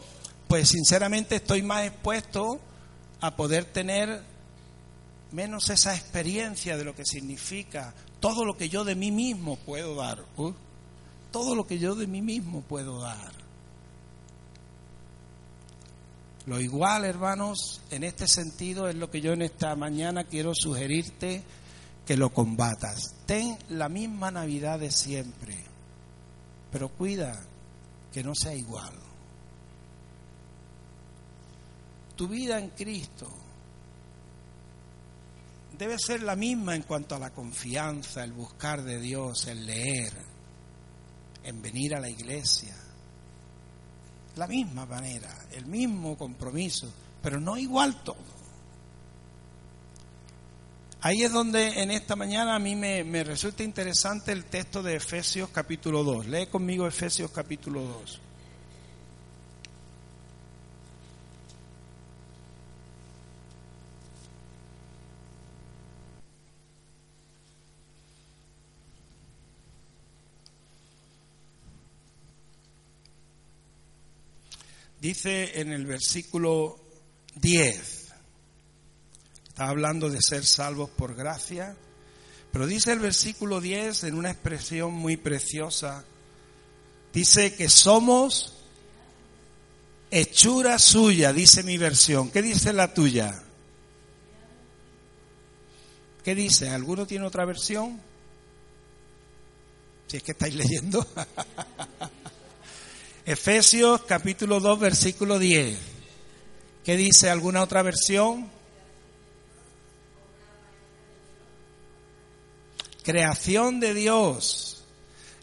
pues 0.48 0.68
sinceramente 0.68 1.37
estoy 1.37 1.62
más 1.62 1.87
expuesto 1.87 2.61
a 3.20 3.37
poder 3.37 3.64
tener 3.64 4.22
menos 5.33 5.70
esa 5.70 5.94
experiencia 5.94 6.76
de 6.76 6.85
lo 6.85 6.94
que 6.94 7.05
significa 7.05 7.94
todo 8.20 8.44
lo 8.44 8.57
que 8.57 8.68
yo 8.68 8.85
de 8.85 8.94
mí 8.94 9.11
mismo 9.11 9.57
puedo 9.57 9.94
dar. 9.94 10.24
¿uh? 10.37 10.53
Todo 11.33 11.55
lo 11.55 11.66
que 11.66 11.79
yo 11.79 11.94
de 11.94 12.07
mí 12.07 12.22
mismo 12.22 12.61
puedo 12.62 13.00
dar. 13.00 13.39
Lo 16.46 16.59
igual, 16.61 17.05
hermanos, 17.05 17.83
en 17.90 18.03
este 18.03 18.26
sentido 18.26 18.88
es 18.88 18.96
lo 18.96 19.11
que 19.11 19.20
yo 19.20 19.33
en 19.33 19.42
esta 19.42 19.76
mañana 19.76 20.24
quiero 20.24 20.55
sugerirte 20.55 21.42
que 22.07 22.16
lo 22.16 22.31
combatas. 22.31 23.14
Ten 23.26 23.59
la 23.68 23.88
misma 23.88 24.31
Navidad 24.31 24.81
de 24.81 24.90
siempre, 24.90 25.57
pero 26.72 26.88
cuida 26.88 27.40
que 28.12 28.24
no 28.24 28.35
sea 28.35 28.55
igual. 28.55 28.92
Tu 32.16 32.26
vida 32.26 32.59
en 32.59 32.70
Cristo 32.70 33.29
debe 35.79 35.98
ser 35.98 36.22
la 36.22 36.37
misma 36.37 36.74
en 36.74 36.83
cuanto 36.83 37.14
a 37.14 37.18
la 37.18 37.31
confianza, 37.31 38.24
el 38.24 38.33
buscar 38.33 38.83
de 38.83 39.00
Dios, 39.00 39.46
el 39.46 39.64
leer, 39.64 40.12
en 41.44 41.62
venir 41.62 41.94
a 41.94 42.00
la 42.00 42.11
iglesia. 42.11 42.76
La 44.37 44.47
misma 44.47 44.87
manera, 44.87 45.29
el 45.53 45.66
mismo 45.66 46.16
compromiso, 46.16 46.90
pero 47.23 47.40
no 47.40 47.59
igual 47.59 48.03
todo. 48.03 48.40
Ahí 51.03 51.23
es 51.23 51.33
donde 51.33 51.83
en 51.83 51.90
esta 51.90 52.14
mañana 52.14 52.55
a 52.55 52.59
mí 52.59 52.77
me, 52.77 53.05
me, 53.05 53.25
resulta 53.25 53.62
interesante 53.62 54.33
el 54.33 54.45
texto 54.45 54.83
de 54.83 54.97
Efesios 54.97 55.49
capítulo 55.49 56.05
2. 56.05 56.27
Lee 56.27 56.47
conmigo 56.47 56.87
Efesios 56.87 57.31
capítulo 57.31 57.81
2. 57.83 58.21
Dice 75.01 75.61
en 75.61 75.73
el 75.73 75.87
versículo 75.87 76.79
10, 77.37 78.09
está 79.49 79.69
hablando 79.69 80.11
de 80.11 80.21
ser 80.21 80.45
salvos 80.45 80.91
por 80.91 81.15
gracia, 81.15 81.75
pero 82.53 82.67
dice 82.67 82.93
el 82.93 82.99
versículo 82.99 83.63
10 83.63 84.05
en 84.05 84.15
una 84.15 84.31
expresión 84.31 84.93
muy 84.93 85.17
preciosa, 85.17 86.05
dice 87.15 87.55
que 87.55 87.71
somos 87.71 88.61
hechura 90.11 90.79
suya, 90.79 91.33
dice 91.33 91.63
mi 91.63 91.79
versión. 91.79 92.31
¿Qué 92.31 92.43
dice 92.43 92.75
la 92.75 92.93
tuya? 92.93 93.43
¿Qué 96.23 96.35
dice? 96.35 96.69
¿Alguno 96.69 97.07
tiene 97.07 97.25
otra 97.25 97.47
versión? 97.47 97.99
Si 100.09 100.19
es 100.19 100.23
que 100.23 100.33
estáis 100.33 100.55
leyendo. 100.55 101.07
Efesios 103.31 104.03
capítulo 104.09 104.59
2, 104.59 104.81
versículo 104.81 105.38
10. 105.38 105.79
¿Qué 106.85 106.97
dice 106.97 107.31
alguna 107.31 107.62
otra 107.62 107.81
versión? 107.85 108.51
Creación 113.05 113.79
de 113.79 113.95
Dios. 113.95 114.83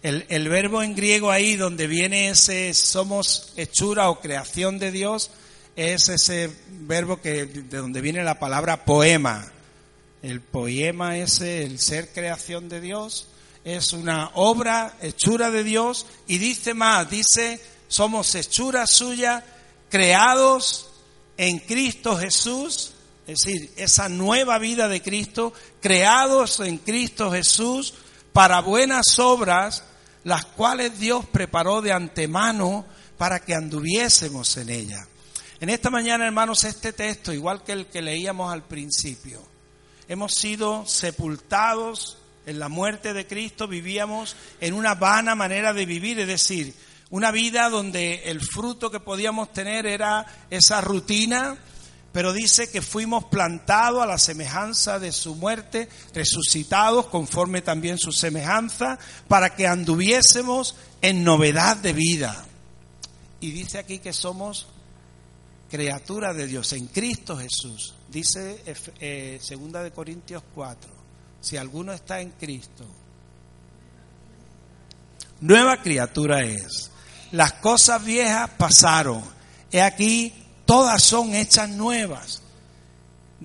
El, 0.01 0.25
el, 0.27 0.49
verbo 0.49 0.83
en 0.83 0.97
griego 0.97 1.31
ahí 1.31 1.55
donde 1.55 1.87
viene 1.87 2.27
ese 2.27 2.73
somos 2.73 3.53
hechura 3.55 4.09
o 4.09 4.19
creación 4.19 4.79
de 4.79 4.91
Dios 4.91 5.31
es 5.77 6.09
ese 6.09 6.51
verbo 6.67 7.21
que 7.21 7.45
de 7.45 7.77
donde 7.77 8.01
viene 8.01 8.21
la 8.21 8.37
palabra 8.37 8.83
poema. 8.83 9.49
El 10.21 10.41
poema 10.41 11.17
ese, 11.17 11.63
el 11.63 11.79
ser 11.79 12.09
creación 12.09 12.67
de 12.67 12.81
Dios, 12.81 13.29
es 13.63 13.93
una 13.93 14.31
obra 14.33 14.97
hechura 15.01 15.51
de 15.51 15.63
Dios 15.63 16.05
y 16.27 16.37
dice 16.37 16.73
más, 16.73 17.09
dice 17.09 17.61
somos 17.87 18.33
hechura 18.35 18.87
suya, 18.87 19.43
creados 19.89 20.89
en 21.37 21.59
Cristo 21.59 22.17
Jesús, 22.17 22.93
es 23.27 23.43
decir, 23.43 23.71
esa 23.75 24.09
nueva 24.09 24.57
vida 24.57 24.87
de 24.87 25.01
Cristo, 25.01 25.53
creados 25.81 26.59
en 26.61 26.77
Cristo 26.77 27.31
Jesús 27.31 27.93
para 28.33 28.61
buenas 28.61 29.19
obras, 29.19 29.83
las 30.23 30.45
cuales 30.45 30.99
Dios 30.99 31.25
preparó 31.25 31.81
de 31.81 31.91
antemano 31.91 32.85
para 33.17 33.39
que 33.39 33.53
anduviésemos 33.53 34.57
en 34.57 34.69
ella. 34.69 35.07
En 35.59 35.69
esta 35.69 35.89
mañana, 35.89 36.25
hermanos, 36.25 36.63
este 36.63 36.93
texto, 36.93 37.33
igual 37.33 37.63
que 37.63 37.71
el 37.71 37.87
que 37.87 38.01
leíamos 38.01 38.53
al 38.53 38.63
principio, 38.63 39.43
hemos 40.07 40.33
sido 40.33 40.85
sepultados 40.85 42.17
en 42.45 42.59
la 42.59 42.69
muerte 42.69 43.13
de 43.13 43.27
Cristo, 43.27 43.67
vivíamos 43.67 44.35
en 44.61 44.73
una 44.73 44.95
vana 44.95 45.35
manera 45.35 45.73
de 45.73 45.85
vivir, 45.85 46.19
es 46.19 46.27
decir, 46.27 46.73
una 47.09 47.31
vida 47.31 47.69
donde 47.69 48.23
el 48.25 48.41
fruto 48.41 48.91
que 48.91 48.99
podíamos 48.99 49.53
tener 49.53 49.85
era 49.85 50.25
esa 50.49 50.81
rutina, 50.81 51.57
pero 52.11 52.33
dice 52.33 52.69
que 52.69 52.81
fuimos 52.81 53.25
plantados 53.25 54.01
a 54.01 54.05
la 54.05 54.17
semejanza 54.17 54.99
de 54.99 55.11
su 55.11 55.35
muerte, 55.35 55.87
resucitados 56.13 57.07
conforme 57.07 57.61
también 57.61 57.97
su 57.97 58.11
semejanza, 58.11 58.97
para 59.27 59.55
que 59.55 59.67
anduviésemos 59.67 60.75
en 61.01 61.23
novedad 61.23 61.77
de 61.77 61.93
vida. 61.93 62.45
Y 63.39 63.51
dice 63.51 63.77
aquí 63.77 63.99
que 63.99 64.13
somos 64.13 64.67
criaturas 65.69 66.35
de 66.35 66.47
Dios 66.47 66.73
en 66.73 66.87
Cristo 66.87 67.37
Jesús. 67.37 67.93
Dice 68.09 68.63
eh, 68.99 69.39
segunda 69.41 69.83
de 69.83 69.91
Corintios 69.91 70.43
4, 70.55 70.89
si 71.39 71.55
alguno 71.55 71.93
está 71.93 72.19
en 72.19 72.31
Cristo, 72.31 72.83
nueva 75.39 75.81
criatura 75.81 76.43
es 76.43 76.91
las 77.31 77.53
cosas 77.53 78.03
viejas 78.03 78.49
pasaron. 78.57 79.23
He 79.71 79.81
aquí, 79.81 80.33
todas 80.65 81.03
son 81.03 81.33
hechas 81.33 81.69
nuevas. 81.69 82.41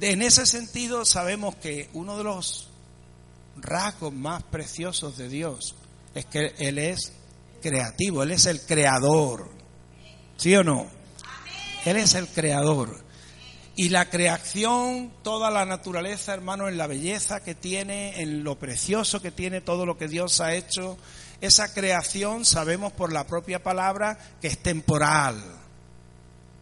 En 0.01 0.23
ese 0.23 0.47
sentido, 0.47 1.05
sabemos 1.05 1.57
que 1.57 1.91
uno 1.93 2.17
de 2.17 2.25
los 2.25 2.69
rasgos 3.57 4.13
más 4.13 4.43
preciosos 4.45 5.19
de 5.19 5.29
Dios 5.29 5.75
es 6.15 6.27
que 6.27 6.55
Él 6.59 6.79
es 6.79 7.13
creativo, 7.61 8.23
Él 8.23 8.33
es 8.33 8.47
el 8.47 8.61
creador. 8.61 9.51
¿Sí 10.37 10.55
o 10.57 10.65
no? 10.65 10.87
Él 11.85 11.97
es 11.97 12.15
el 12.15 12.29
creador. 12.29 13.03
Y 13.75 13.89
la 13.89 14.11
creación, 14.11 15.13
toda 15.23 15.51
la 15.51 15.65
naturaleza, 15.65 16.35
hermano, 16.35 16.69
en 16.69 16.77
la 16.77 16.87
belleza 16.87 17.43
que 17.43 17.55
tiene, 17.55 18.21
en 18.21 18.45
lo 18.45 18.59
precioso 18.59 19.23
que 19.23 19.31
tiene 19.31 19.61
todo 19.61 19.87
lo 19.87 19.97
que 19.97 20.09
Dios 20.09 20.41
ha 20.41 20.55
hecho, 20.55 20.99
esa 21.43 21.75
creación 21.75 22.45
sabemos 22.45 22.93
por 22.93 23.13
la 23.13 23.27
propia 23.27 23.61
palabra 23.61 24.17
que 24.41 24.47
es 24.47 24.59
temporal. 24.63 25.43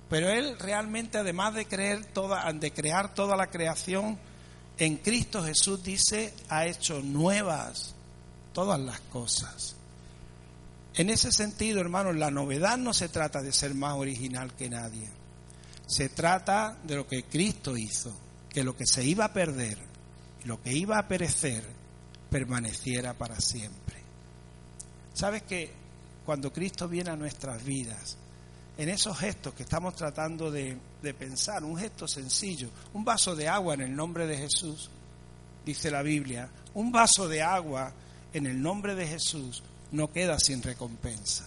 Pero 0.08 0.30
Él 0.30 0.58
realmente, 0.58 1.18
además 1.18 1.54
de, 1.54 1.66
creer 1.66 2.06
toda, 2.06 2.50
de 2.50 2.72
crear 2.72 3.14
toda 3.14 3.36
la 3.36 3.48
creación, 3.48 4.18
en 4.78 4.96
Cristo 4.96 5.44
Jesús 5.44 5.82
dice, 5.82 6.32
ha 6.48 6.66
hecho 6.66 7.00
nuevas 7.00 7.94
todas 8.54 8.80
las 8.80 9.00
cosas. 9.00 9.76
En 10.94 11.10
ese 11.10 11.30
sentido, 11.30 11.82
hermanos, 11.82 12.16
la 12.16 12.30
novedad 12.30 12.78
no 12.78 12.94
se 12.94 13.10
trata 13.10 13.42
de 13.42 13.52
ser 13.52 13.74
más 13.74 13.96
original 13.96 14.54
que 14.54 14.70
nadie. 14.70 15.10
Se 15.86 16.08
trata 16.08 16.78
de 16.84 16.96
lo 16.96 17.06
que 17.06 17.24
Cristo 17.24 17.76
hizo, 17.76 18.16
que 18.48 18.64
lo 18.64 18.74
que 18.74 18.86
se 18.86 19.04
iba 19.04 19.26
a 19.26 19.32
perder, 19.34 19.76
lo 20.44 20.62
que 20.62 20.72
iba 20.72 20.98
a 20.98 21.06
perecer, 21.06 21.64
permaneciera 22.30 23.12
para 23.12 23.38
siempre. 23.40 23.99
¿Sabes 25.14 25.42
que 25.42 25.70
cuando 26.24 26.52
Cristo 26.52 26.88
viene 26.88 27.10
a 27.10 27.16
nuestras 27.16 27.64
vidas, 27.64 28.16
en 28.80 28.88
esos 28.88 29.18
gestos 29.18 29.52
que 29.52 29.64
estamos 29.64 29.94
tratando 29.94 30.50
de, 30.50 30.78
pensar, 31.18 31.64
un 31.64 31.76
gesto 31.76 32.08
sencillo, 32.08 32.70
un 32.94 33.04
vaso 33.04 33.36
de 33.36 33.46
agua 33.46 33.74
en 33.74 33.82
el 33.82 33.94
nombre 33.94 34.26
de 34.26 34.38
Jesús, 34.38 34.88
dice 35.66 35.90
la 35.90 36.02
Biblia, 36.02 36.48
un 36.72 36.90
vaso 36.90 37.28
de 37.28 37.42
agua 37.42 37.92
en 38.32 38.46
el 38.46 38.62
nombre 38.62 38.94
de 38.94 39.06
Jesús 39.06 39.62
no 39.92 40.10
queda 40.10 40.38
sin 40.38 40.62
recompensa. 40.62 41.46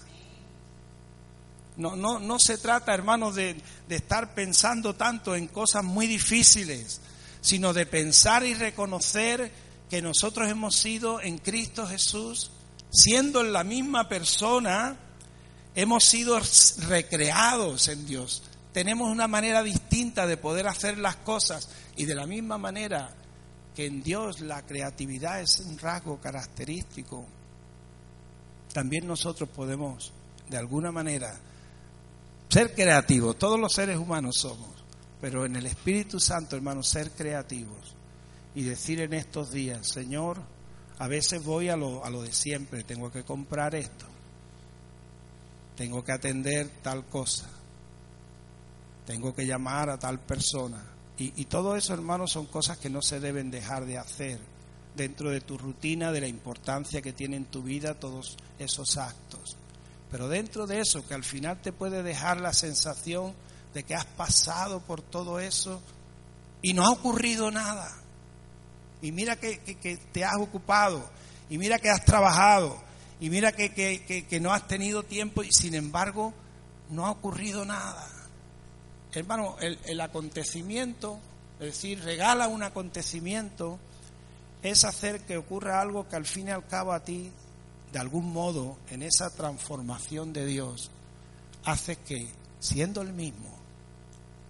No, 1.76 1.96
no, 1.96 2.20
no 2.20 2.38
se 2.38 2.60
trata, 2.60 2.94
hermanos, 2.94 3.34
de, 3.34 3.60
de 3.90 3.96
estar 3.96 4.36
pensando 4.36 4.94
tanto 4.94 5.36
en 5.36 5.48
cosas 5.48 5.84
muy 5.84 6.06
difíciles, 6.06 7.02
sino 7.42 7.74
de 7.74 7.88
pensar 7.88 8.46
y 8.46 8.54
reconocer 8.54 9.52
que 9.90 10.04
nosotros 10.04 10.50
hemos 10.50 10.76
sido 10.76 11.20
en 11.20 11.40
Cristo 11.40 11.88
Jesús 11.88 12.52
siendo 12.94 13.44
la 13.44 13.64
misma 13.64 14.08
persona, 14.08 14.96
hemos 15.76 16.06
sido 16.06 16.40
recreados 16.88 17.88
en 17.88 18.06
Dios. 18.06 18.44
Tenemos 18.72 19.12
una 19.12 19.28
manera 19.28 19.64
distinta 19.64 20.28
de 20.28 20.38
poder 20.38 20.68
hacer 20.68 20.98
las 20.98 21.18
cosas 21.18 21.70
y 21.96 22.06
de 22.06 22.16
la 22.16 22.28
misma 22.28 22.58
manera 22.58 23.14
que 23.76 23.88
en 23.88 24.04
Dios 24.04 24.40
la 24.40 24.62
creatividad 24.64 25.42
es 25.42 25.60
un 25.60 25.78
rasgo 25.80 26.20
característico, 26.22 27.26
también 28.72 29.08
nosotros 29.08 29.50
podemos 29.50 30.12
de 30.50 30.58
alguna 30.58 30.92
manera 30.92 31.40
ser 32.50 32.74
creativos. 32.74 33.38
Todos 33.38 33.60
los 33.60 33.74
seres 33.74 33.98
humanos 33.98 34.38
somos, 34.38 34.70
pero 35.20 35.46
en 35.46 35.56
el 35.56 35.66
Espíritu 35.66 36.20
Santo, 36.20 36.56
hermanos, 36.56 36.88
ser 36.88 37.12
creativos 37.12 37.96
y 38.54 38.64
decir 38.64 39.00
en 39.02 39.14
estos 39.14 39.52
días, 39.52 39.88
Señor, 39.88 40.40
a 41.04 41.08
veces 41.10 41.44
voy 41.44 41.68
a 41.68 41.76
lo, 41.76 42.06
a 42.06 42.10
lo 42.10 42.22
de 42.22 42.32
siempre, 42.32 42.86
tengo 42.86 43.12
que 43.12 43.24
comprar 43.24 43.76
esto, 43.76 44.06
tengo 45.76 46.02
que 46.02 46.14
atender 46.14 46.70
tal 46.82 47.04
cosa, 47.08 47.50
tengo 49.06 49.36
que 49.36 49.46
llamar 49.46 49.90
a 49.90 50.00
tal 50.00 50.22
persona. 50.22 50.82
Y, 51.18 51.42
y 51.42 51.44
todo 51.44 51.76
eso, 51.76 51.94
hermanos, 51.94 52.32
son 52.32 52.46
cosas 52.46 52.78
que 52.78 52.90
no 52.90 53.02
se 53.02 53.20
deben 53.20 53.52
dejar 53.52 53.86
de 53.86 53.98
hacer 53.98 54.40
dentro 54.96 55.30
de 55.30 55.42
tu 55.42 55.58
rutina, 55.58 56.14
de 56.14 56.22
la 56.22 56.28
importancia 56.30 57.02
que 57.02 57.12
tiene 57.12 57.36
en 57.36 57.46
tu 57.48 57.64
vida 57.64 58.00
todos 58.00 58.38
esos 58.58 58.96
actos. 58.96 59.58
Pero 60.10 60.30
dentro 60.30 60.68
de 60.68 60.80
eso, 60.80 61.06
que 61.06 61.16
al 61.16 61.26
final 61.26 61.62
te 61.62 61.74
puede 61.74 62.02
dejar 62.02 62.40
la 62.40 62.54
sensación 62.54 63.34
de 63.74 63.84
que 63.84 63.94
has 63.94 64.06
pasado 64.06 64.80
por 64.80 65.02
todo 65.02 65.42
eso 65.42 65.82
y 66.62 66.74
no 66.74 66.86
ha 66.86 66.92
ocurrido 66.92 67.52
nada. 67.52 68.03
Y 69.04 69.12
mira 69.12 69.36
que, 69.36 69.60
te 70.14 70.24
has 70.24 70.38
ocupado, 70.40 71.08
y 71.50 71.58
mira 71.58 71.78
que 71.78 71.90
has 71.90 72.06
trabajado, 72.06 72.82
y 73.20 73.30
mira 73.30 73.52
que, 73.52 74.40
no 74.42 74.54
has 74.54 74.66
tenido 74.66 75.04
tiempo, 75.04 75.44
y 75.44 75.52
sin 75.52 75.76
embargo 75.76 76.34
no 76.90 77.06
ha 77.06 77.12
ocurrido 77.12 77.66
nada. 77.66 78.08
Hermano, 79.12 79.58
el, 79.60 79.78
el 79.86 80.00
acontecimiento, 80.00 81.20
es 81.60 81.66
decir, 81.68 82.02
regala 82.02 82.48
un 82.48 82.64
acontecimiento, 82.64 83.78
es 84.64 84.86
hacer 84.86 85.20
que 85.26 85.36
ocurra 85.36 85.82
algo 85.82 86.08
que 86.08 86.16
al 86.16 86.26
fin 86.26 86.48
y 86.48 86.52
al 86.52 86.66
cabo 86.66 86.94
a 86.94 87.04
ti, 87.04 87.30
de 87.92 88.00
algún 88.00 88.32
modo, 88.32 88.78
en 88.90 89.04
esa 89.04 89.30
transformación 89.32 90.32
de 90.32 90.46
Dios, 90.46 90.92
hace 91.66 91.98
que, 91.98 92.30
siendo 92.60 93.02
el 93.02 93.12
mismo, 93.12 93.54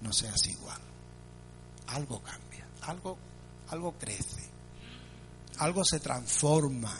no 0.03 0.13
seas 0.13 0.45
igual. 0.47 0.79
Algo 1.87 2.21
cambia, 2.21 2.67
algo, 2.83 3.17
algo 3.73 3.93
crece, 3.93 4.43
algo 5.57 5.83
se 5.83 5.99
transforma. 5.99 6.95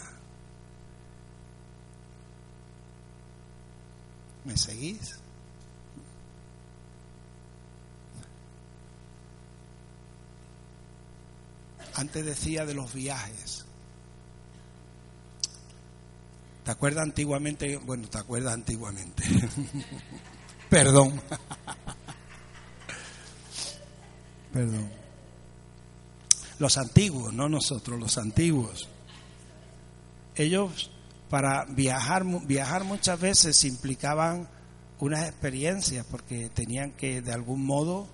¿Me 4.43 4.57
seguís? 4.57 5.19
Antes 11.93 12.25
decía 12.25 12.65
de 12.65 12.73
los 12.73 12.91
viajes. 12.93 13.65
¿Te 16.65 16.71
acuerdas 16.71 17.03
antiguamente? 17.03 17.77
Bueno, 17.77 18.09
¿te 18.09 18.17
acuerdas 18.17 18.55
antiguamente? 18.55 19.23
Perdón. 20.69 21.21
Perdón. 24.53 25.02
Los 26.63 26.77
antiguos, 26.77 27.33
no 27.33 27.49
nosotros, 27.49 27.99
los 27.99 28.17
antiguos. 28.17 28.87
Ellos 30.33 30.91
para 31.29 31.65
viajar, 31.65 32.23
viajar 32.47 32.85
muchas 32.85 33.19
veces 33.19 33.65
implicaban 33.65 34.47
unas 34.99 35.27
experiencias 35.27 36.05
porque 36.09 36.47
tenían 36.53 36.91
que 36.91 37.21
de 37.21 37.33
algún 37.33 37.65
modo 37.65 38.07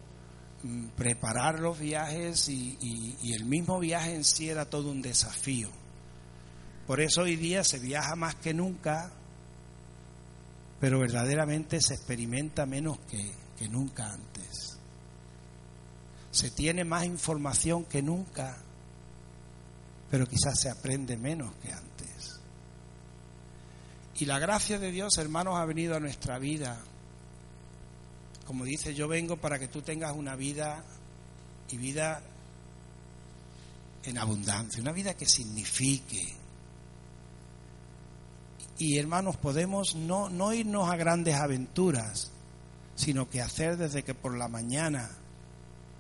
mm, 0.64 0.88
preparar 0.98 1.60
los 1.60 1.78
viajes 1.78 2.50
y, 2.50 3.16
el 3.36 3.46
mismo 3.46 3.78
viaje 3.80 4.16
en 4.16 4.24
sí 4.24 4.50
era 4.50 4.66
todo 4.66 4.90
un 4.90 5.04
desafío. 5.04 5.70
Por 6.88 7.02
eso 7.02 7.22
hoy 7.22 7.36
día 7.36 7.64
se 7.64 7.78
viaja 7.78 8.16
más 8.16 8.34
que 8.34 8.56
nunca, 8.56 9.12
pero 10.80 10.98
verdaderamente 10.98 11.80
se 11.82 11.94
experimenta 11.94 12.66
menos 12.66 12.98
que 13.12 13.70
nunca 13.70 14.12
antes 14.12 14.79
se 16.32 16.52
tiene 16.52 16.84
más 16.84 17.06
información 17.06 17.86
que 17.86 18.02
nunca, 18.02 18.58
pero 20.10 20.28
quizás 20.28 20.60
se 20.60 20.70
aprende 20.70 21.18
menos 21.18 21.54
que 21.62 21.72
antes. 21.72 22.40
Y 24.20 24.26
la 24.26 24.38
gracia 24.38 24.80
de 24.80 24.92
Dios, 24.92 25.18
hermanos, 25.18 25.58
ha 25.58 25.66
venido 25.66 25.96
a 25.96 26.00
nuestra 26.00 26.40
vida. 26.40 26.78
Como 28.46 28.66
dice, 28.66 28.94
yo 28.94 29.08
vengo 29.08 29.38
para 29.38 29.60
que 29.60 29.68
tú 29.68 29.82
tengas 29.82 30.16
una 30.16 30.36
vida 30.36 30.84
y 31.70 31.78
vida 31.78 32.22
en 34.04 34.18
abundancia, 34.18 34.82
una 34.82 34.92
vida 34.92 35.14
que 35.14 35.26
signifique. 35.26 36.36
Y 38.78 38.98
hermanos, 38.98 39.38
podemos 39.38 39.96
no, 39.96 40.30
no 40.30 40.54
irnos 40.54 40.90
a 40.90 40.96
grandes 40.96 41.36
aventuras, 41.36 42.32
sino 42.96 43.30
que 43.30 43.42
hacer 43.42 43.78
desde 43.78 44.04
que 44.04 44.14
por 44.14 44.38
la 44.38 44.48
mañana 44.48 45.10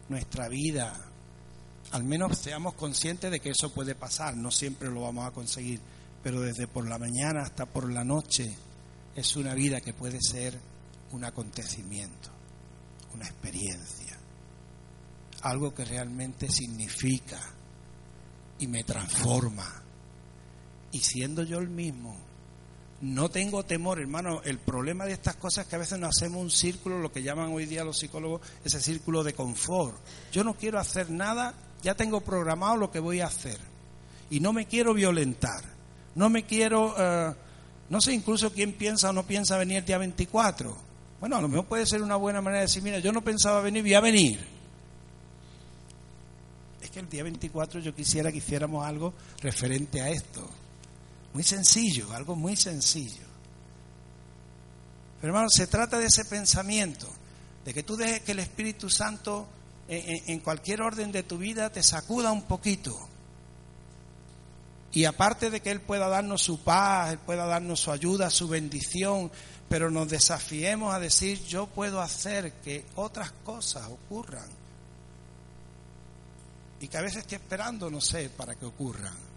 nuestra 0.09 0.47
vida, 0.47 0.93
al 1.91 2.03
menos 2.03 2.37
seamos 2.37 2.73
conscientes 2.73 3.31
de 3.31 3.39
que 3.39 3.51
eso 3.51 3.71
puede 3.73 3.95
pasar, 3.95 4.35
no 4.35 4.51
siempre 4.51 4.89
lo 4.89 5.01
vamos 5.01 5.25
a 5.25 5.31
conseguir, 5.31 5.79
pero 6.23 6.41
desde 6.41 6.67
por 6.67 6.87
la 6.87 6.97
mañana 6.97 7.41
hasta 7.41 7.65
por 7.65 7.91
la 7.91 8.03
noche 8.03 8.55
es 9.15 9.35
una 9.35 9.53
vida 9.53 9.81
que 9.81 9.93
puede 9.93 10.19
ser 10.21 10.59
un 11.11 11.23
acontecimiento, 11.23 12.29
una 13.13 13.25
experiencia, 13.25 14.17
algo 15.41 15.73
que 15.73 15.85
realmente 15.85 16.49
significa 16.49 17.39
y 18.59 18.67
me 18.67 18.83
transforma. 18.83 19.83
Y 20.91 20.99
siendo 20.99 21.43
yo 21.43 21.59
el 21.59 21.69
mismo, 21.69 22.28
no 23.01 23.29
tengo 23.29 23.63
temor, 23.63 23.99
hermano. 23.99 24.41
El 24.43 24.57
problema 24.57 25.05
de 25.05 25.13
estas 25.13 25.35
cosas 25.35 25.63
es 25.63 25.69
que 25.69 25.75
a 25.75 25.79
veces 25.79 25.99
nos 25.99 26.17
hacemos 26.17 26.41
un 26.41 26.51
círculo, 26.51 26.99
lo 26.99 27.11
que 27.11 27.23
llaman 27.23 27.51
hoy 27.53 27.65
día 27.65 27.83
los 27.83 27.97
psicólogos, 27.97 28.41
ese 28.63 28.81
círculo 28.81 29.23
de 29.23 29.33
confort. 29.33 29.95
Yo 30.31 30.43
no 30.43 30.55
quiero 30.55 30.79
hacer 30.79 31.09
nada, 31.09 31.53
ya 31.81 31.95
tengo 31.95 32.21
programado 32.21 32.75
lo 32.75 32.91
que 32.91 32.99
voy 32.99 33.21
a 33.21 33.27
hacer. 33.27 33.57
Y 34.29 34.41
no 34.41 34.51
me 34.51 34.65
quiero 34.65 34.93
violentar. 34.93 35.63
No 36.15 36.29
me 36.29 36.43
quiero, 36.43 36.93
eh, 36.97 37.33
no 37.89 38.01
sé 38.01 38.13
incluso 38.13 38.51
quién 38.51 38.73
piensa 38.73 39.11
o 39.11 39.13
no 39.13 39.23
piensa 39.23 39.57
venir 39.57 39.77
el 39.77 39.85
día 39.85 39.97
24. 39.97 40.75
Bueno, 41.21 41.37
a 41.37 41.41
lo 41.41 41.47
mejor 41.47 41.65
puede 41.65 41.85
ser 41.85 42.01
una 42.01 42.17
buena 42.17 42.41
manera 42.41 42.61
de 42.61 42.67
decir, 42.67 42.83
mira, 42.83 42.99
yo 42.99 43.13
no 43.13 43.21
pensaba 43.21 43.61
venir, 43.61 43.81
voy 43.81 43.93
a 43.93 44.01
venir. 44.01 44.45
Es 46.81 46.89
que 46.89 46.99
el 46.99 47.09
día 47.09 47.23
24 47.23 47.79
yo 47.79 47.95
quisiera 47.95 48.31
que 48.31 48.39
hiciéramos 48.39 48.85
algo 48.85 49.13
referente 49.41 50.01
a 50.01 50.09
esto. 50.09 50.49
Muy 51.33 51.43
sencillo, 51.43 52.11
algo 52.13 52.35
muy 52.35 52.55
sencillo. 52.55 53.27
Pero 55.19 55.33
hermano, 55.33 55.49
se 55.49 55.67
trata 55.67 55.99
de 55.99 56.07
ese 56.07 56.25
pensamiento, 56.25 57.07
de 57.65 57.73
que 57.73 57.83
tú 57.83 57.95
dejes 57.95 58.21
que 58.21 58.31
el 58.31 58.39
Espíritu 58.39 58.89
Santo 58.89 59.47
en, 59.87 60.39
cualquier 60.39 60.81
orden 60.81 61.11
de 61.11 61.23
tu 61.23 61.37
vida 61.37 61.71
te 61.71 61.83
sacuda 61.83 62.31
un 62.31 62.43
poquito. 62.43 62.95
Y 64.91 65.05
aparte 65.05 65.49
de 65.49 65.61
que 65.61 65.71
Él 65.71 65.81
pueda 65.81 66.07
darnos 66.07 66.41
su 66.41 66.63
paz, 66.63 67.11
Él 67.11 67.19
pueda 67.19 67.45
darnos 67.45 67.79
su 67.79 67.91
ayuda, 67.91 68.29
su 68.29 68.47
bendición, 68.47 69.31
pero 69.67 69.91
nos 69.91 70.09
desafiemos 70.09 70.93
a 70.93 70.99
decir, 70.99 71.43
yo 71.45 71.67
puedo 71.67 72.01
hacer 72.01 72.53
que 72.63 72.85
otras 72.95 73.31
cosas 73.43 73.87
ocurran. 73.87 74.47
Y 76.79 76.87
que 76.87 76.97
a 76.97 77.01
veces 77.01 77.19
estoy 77.19 77.35
esperando, 77.35 77.89
no 77.91 78.01
sé, 78.01 78.29
para 78.29 78.55
que 78.55 78.65
ocurran 78.65 79.29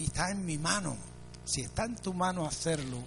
y 0.00 0.04
está 0.04 0.30
en 0.30 0.44
mi 0.44 0.58
mano. 0.58 0.96
Si 1.44 1.60
está 1.60 1.84
en 1.84 1.96
tu 1.96 2.14
mano 2.14 2.46
hacerlo, 2.46 2.98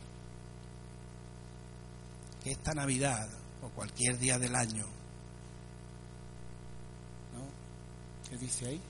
que 2.44 2.52
esta 2.52 2.74
Navidad 2.74 3.28
o 3.62 3.70
cualquier 3.70 4.18
día 4.20 4.38
del 4.38 4.56
año, 4.56 4.86
¿no? 7.34 8.30
¿Qué 8.30 8.38
dice 8.38 8.68
ahí? 8.68 8.82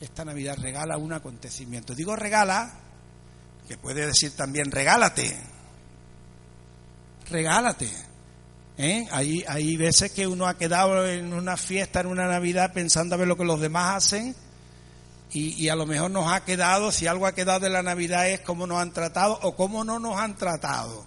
Esta 0.00 0.24
Navidad 0.24 0.58
regala 0.60 0.98
un 0.98 1.12
acontecimiento. 1.12 1.94
Digo 1.94 2.14
regala, 2.16 2.72
que 3.66 3.78
puede 3.78 4.06
decir 4.06 4.36
también 4.36 4.70
regálate. 4.70 5.40
Regálate. 7.30 7.90
¿Eh? 8.76 9.06
Hay, 9.10 9.44
hay 9.48 9.76
veces 9.76 10.12
que 10.12 10.26
uno 10.26 10.46
ha 10.46 10.56
quedado 10.56 11.06
en 11.08 11.32
una 11.32 11.56
fiesta, 11.56 12.00
en 12.00 12.06
una 12.08 12.26
Navidad, 12.26 12.72
pensando 12.72 13.14
a 13.14 13.18
ver 13.18 13.26
lo 13.26 13.36
que 13.36 13.44
los 13.44 13.60
demás 13.60 13.96
hacen 13.96 14.36
y, 15.30 15.68
a 15.68 15.76
lo 15.76 15.84
mejor 15.84 16.10
nos 16.10 16.32
ha 16.32 16.44
quedado, 16.44 16.90
si 16.90 17.06
algo 17.06 17.26
ha 17.26 17.34
quedado 17.34 17.60
de 17.60 17.68
la 17.68 17.82
Navidad 17.82 18.28
es 18.30 18.40
cómo 18.40 18.66
nos 18.66 18.78
han 18.78 18.92
tratado 18.92 19.38
o 19.42 19.54
cómo 19.54 19.84
no 19.84 19.98
nos 19.98 20.18
han 20.18 20.36
tratado, 20.36 21.04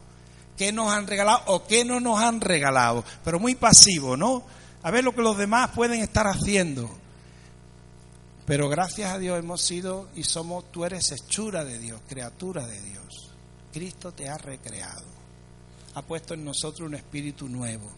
qué 0.58 0.72
nos 0.72 0.92
han 0.92 1.08
regalado 1.08 1.42
o 1.48 1.66
qué 1.66 1.84
no 1.84 2.00
nos 2.00 2.20
han 2.20 2.40
regalado, 2.40 3.04
pero 3.24 3.40
muy 3.40 3.56
pasivo, 3.56 4.16
¿no? 4.16 4.44
A 4.84 4.92
ver 4.92 5.04
lo 5.04 5.16
que 5.16 5.24
los 5.24 5.38
demás 5.38 5.72
pueden 5.72 6.02
estar 6.02 6.28
haciendo. 6.28 6.90
Pero 8.46 8.70
gracias 8.70 9.12
a 9.12 9.18
Dios 9.18 9.40
hemos 9.40 9.62
sido 9.62 10.08
y 10.16 10.24
somos, 10.24 10.72
tú 10.72 10.86
eres 10.86 11.12
hechura 11.12 11.64
de 11.64 11.80
Dios, 11.80 12.02
criatura 12.08 12.66
de 12.68 12.80
Dios. 12.82 13.32
Cristo 13.72 14.12
te 14.12 14.30
ha 14.30 14.38
recreado, 14.38 15.06
ha 15.96 16.02
puesto 16.04 16.34
en 16.36 16.46
nosotros 16.46 16.88
un 16.88 16.96
espíritu 16.96 17.48
nuevo, 17.48 17.90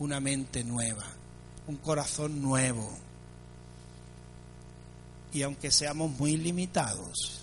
una 0.00 0.18
mente 0.18 0.64
nueva, 0.64 1.04
un 1.68 1.76
corazón 1.76 2.40
nuevo 2.40 3.07
y 5.32 5.42
aunque 5.42 5.70
seamos 5.70 6.10
muy 6.18 6.36
limitados, 6.36 7.42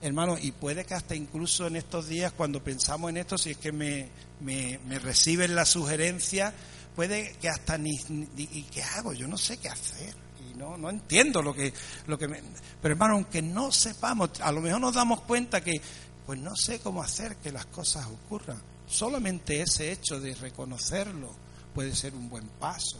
hermano, 0.00 0.36
y 0.40 0.52
puede 0.52 0.84
que 0.84 0.94
hasta 0.94 1.14
incluso 1.14 1.66
en 1.66 1.76
estos 1.76 2.08
días, 2.08 2.32
cuando 2.32 2.62
pensamos 2.62 3.10
en 3.10 3.18
esto, 3.18 3.36
si 3.36 3.50
es 3.50 3.58
que 3.58 3.72
me, 3.72 4.08
me, 4.40 4.98
reciben 4.98 5.54
la 5.54 5.64
sugerencia, 5.64 6.52
puede 6.94 7.32
que 7.40 7.48
hasta 7.48 7.78
ni, 7.78 7.98
¿y 8.36 8.62
qué 8.64 8.82
hago? 8.82 9.12
Yo 9.12 9.26
no 9.26 9.38
sé 9.38 9.56
qué 9.56 9.68
hacer. 9.68 10.14
Y 10.48 10.56
no, 10.56 10.76
no 10.76 10.90
entiendo 10.90 11.42
lo 11.42 11.54
que, 11.54 11.72
lo 12.06 12.18
que 12.18 12.28
me... 12.28 12.42
Pero 12.80 12.92
hermano, 12.92 13.14
aunque 13.14 13.42
no 13.42 13.72
sepamos, 13.72 14.30
a 14.40 14.52
lo 14.52 14.60
mejor 14.60 14.80
nos 14.80 14.94
damos 14.94 15.22
cuenta 15.22 15.60
que, 15.60 15.80
pues 16.26 16.38
no 16.38 16.54
sé 16.54 16.78
cómo 16.80 17.02
hacer 17.02 17.36
que 17.36 17.50
las 17.50 17.66
cosas 17.66 18.06
ocurran. 18.06 18.62
Solamente 18.86 19.60
ese 19.60 19.92
hecho 19.92 20.20
de 20.20 20.34
reconocerlo 20.34 21.34
puede 21.74 21.94
ser 21.94 22.14
un 22.14 22.28
buen 22.28 22.48
paso 22.48 22.98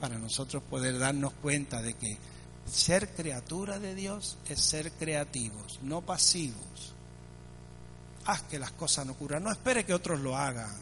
para 0.00 0.18
nosotros 0.18 0.62
poder 0.62 0.98
darnos 0.98 1.32
cuenta 1.34 1.80
de 1.80 1.94
que 1.94 2.18
ser 2.66 3.10
criatura 3.14 3.78
de 3.78 3.94
Dios 3.94 4.38
es 4.48 4.60
ser 4.60 4.92
creativos, 4.92 5.78
no 5.82 6.00
pasivos. 6.00 6.94
Haz 8.26 8.42
que 8.42 8.58
las 8.58 8.72
cosas 8.72 9.06
no 9.06 9.12
ocurran. 9.12 9.42
No 9.42 9.52
espere 9.52 9.84
que 9.84 9.92
otros 9.92 10.20
lo 10.20 10.36
hagan, 10.36 10.74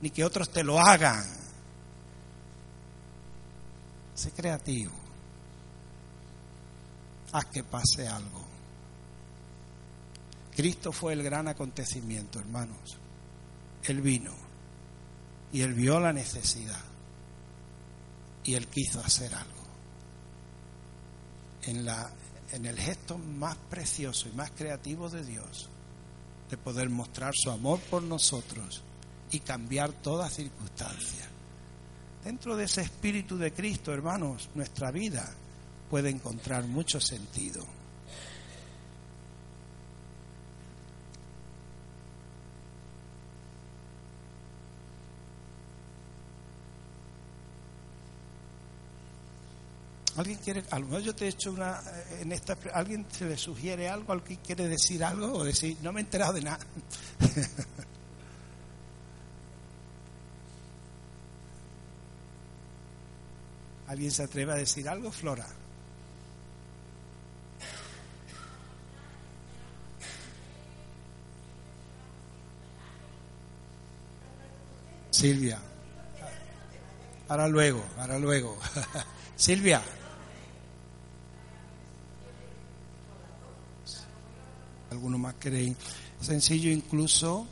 ni 0.00 0.10
que 0.10 0.24
otros 0.24 0.50
te 0.50 0.62
lo 0.62 0.78
hagan. 0.78 1.24
Sé 4.14 4.30
creativo. 4.30 4.92
Haz 7.32 7.46
que 7.46 7.64
pase 7.64 8.06
algo. 8.06 8.46
Cristo 10.54 10.92
fue 10.92 11.12
el 11.12 11.22
gran 11.22 11.48
acontecimiento, 11.48 12.38
hermanos. 12.38 12.96
Él 13.82 14.00
vino 14.00 14.32
y 15.52 15.60
él 15.60 15.74
vio 15.74 16.00
la 16.00 16.12
necesidad 16.12 16.85
y 18.46 18.54
él 18.54 18.68
quiso 18.68 19.00
hacer 19.00 19.34
algo. 19.34 19.66
En, 21.64 21.84
la, 21.84 22.10
en 22.52 22.64
el 22.64 22.78
gesto 22.78 23.18
más 23.18 23.56
precioso 23.68 24.28
y 24.28 24.36
más 24.36 24.52
creativo 24.52 25.10
de 25.10 25.24
Dios, 25.24 25.68
de 26.48 26.56
poder 26.56 26.88
mostrar 26.88 27.34
su 27.34 27.50
amor 27.50 27.80
por 27.90 28.02
nosotros 28.02 28.82
y 29.32 29.40
cambiar 29.40 29.92
toda 29.92 30.30
circunstancia. 30.30 31.26
Dentro 32.24 32.56
de 32.56 32.64
ese 32.64 32.82
espíritu 32.82 33.36
de 33.36 33.52
Cristo, 33.52 33.92
hermanos, 33.92 34.48
nuestra 34.54 34.92
vida 34.92 35.28
puede 35.90 36.10
encontrar 36.10 36.64
mucho 36.64 37.00
sentido. 37.00 37.64
¿Alguien 50.16 50.38
quiere, 50.38 50.64
a 50.70 50.78
lo 50.78 50.86
mejor 50.86 51.02
yo 51.02 51.14
te 51.14 51.26
he 51.26 51.28
hecho 51.28 51.52
una, 51.52 51.78
eh, 51.78 52.20
en 52.22 52.32
esta, 52.32 52.56
¿alguien 52.72 53.04
se 53.10 53.26
le 53.26 53.36
sugiere 53.36 53.86
algo? 53.88 54.14
¿Alguien 54.14 54.40
quiere 54.44 54.66
decir 54.66 55.04
algo? 55.04 55.30
O 55.34 55.44
decir, 55.44 55.76
no 55.82 55.92
me 55.92 56.00
he 56.00 56.04
enterado 56.04 56.32
de 56.32 56.40
nada. 56.40 56.58
¿Alguien 63.88 64.10
se 64.10 64.22
atreve 64.22 64.52
a 64.52 64.56
decir 64.56 64.88
algo, 64.88 65.12
Flora? 65.12 65.46
Silvia. 75.10 75.60
Ahora 77.28 77.48
luego, 77.48 77.84
ahora 77.98 78.18
luego. 78.18 78.56
Silvia. 79.36 79.82
¿Alguno 84.96 85.18
más 85.18 85.34
queréis? 85.34 85.76
Sencillo 86.22 86.70
incluso, 86.70 87.46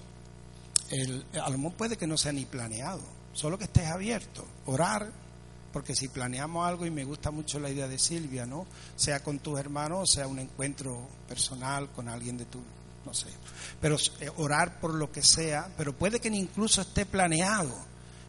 el, 0.89 1.27
a 1.35 1.51
lo 1.51 1.59
mejor 1.59 1.77
puede 1.77 1.97
que 1.99 2.07
no 2.07 2.17
sea 2.17 2.33
ni 2.33 2.47
planeado, 2.47 3.03
solo 3.35 3.59
que 3.59 3.65
estés 3.65 3.87
abierto, 3.87 4.47
orar, 4.65 5.13
porque 5.71 5.95
si 5.95 6.09
planeamos 6.09 6.67
algo, 6.67 6.87
y 6.87 6.91
me 6.91 7.05
gusta 7.05 7.31
mucho 7.31 7.61
la 7.61 7.69
idea 7.69 7.87
de 7.87 7.99
Silvia, 7.99 8.47
¿no? 8.47 8.65
Sea 8.97 9.23
con 9.23 9.41
tus 9.41 9.61
hermanos, 9.61 10.11
sea 10.11 10.27
un 10.27 10.39
encuentro 10.39 11.07
personal 11.29 11.91
con 11.91 12.09
alguien 12.09 12.39
de 12.39 12.47
tu, 12.47 12.63
no 13.05 13.13
sé, 13.13 13.29
pero 13.79 13.99
eh, 14.21 14.31
orar 14.39 14.81
por 14.81 14.95
lo 14.95 15.13
que 15.13 15.23
sea, 15.23 15.71
pero 15.77 15.93
puede 15.93 16.21
que 16.21 16.29
incluso 16.29 16.81
esté 16.81 17.05
planeado, 17.05 17.77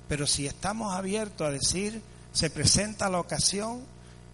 pero 0.10 0.28
si 0.28 0.46
estamos 0.46 0.94
abiertos 0.94 1.48
a 1.48 1.52
decir, 1.52 2.02
se 2.34 2.50
presenta 2.50 3.10
la 3.10 3.22
ocasión 3.22 3.86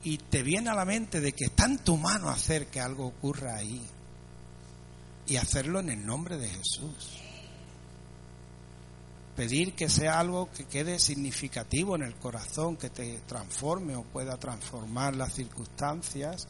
y 0.04 0.18
te 0.18 0.42
viene 0.42 0.72
a 0.72 0.74
la 0.74 0.86
mente 0.86 1.22
de 1.22 1.34
que 1.34 1.46
está 1.46 1.66
en 1.66 1.78
tu 1.78 1.98
mano 1.98 2.30
hacer 2.30 2.66
que 2.66 2.80
algo 2.80 3.06
ocurra 3.06 3.58
ahí 3.58 3.88
y 5.32 5.38
hacerlo 5.38 5.80
en 5.80 5.90
el 5.90 6.06
nombre 6.06 6.38
de 6.38 6.50
Jesús 6.50 7.22
pedir 9.42 9.74
que 9.76 9.88
sea 9.88 10.20
algo 10.20 10.52
que 10.52 10.66
quede 10.66 11.00
significativo 11.00 11.96
en 11.96 12.02
el 12.04 12.16
corazón, 12.16 12.76
que 12.76 12.90
te 12.90 13.22
transforme 13.22 13.96
o 13.96 14.04
pueda 14.04 14.36
transformar 14.38 15.16
las 15.16 15.32
circunstancias, 15.34 16.50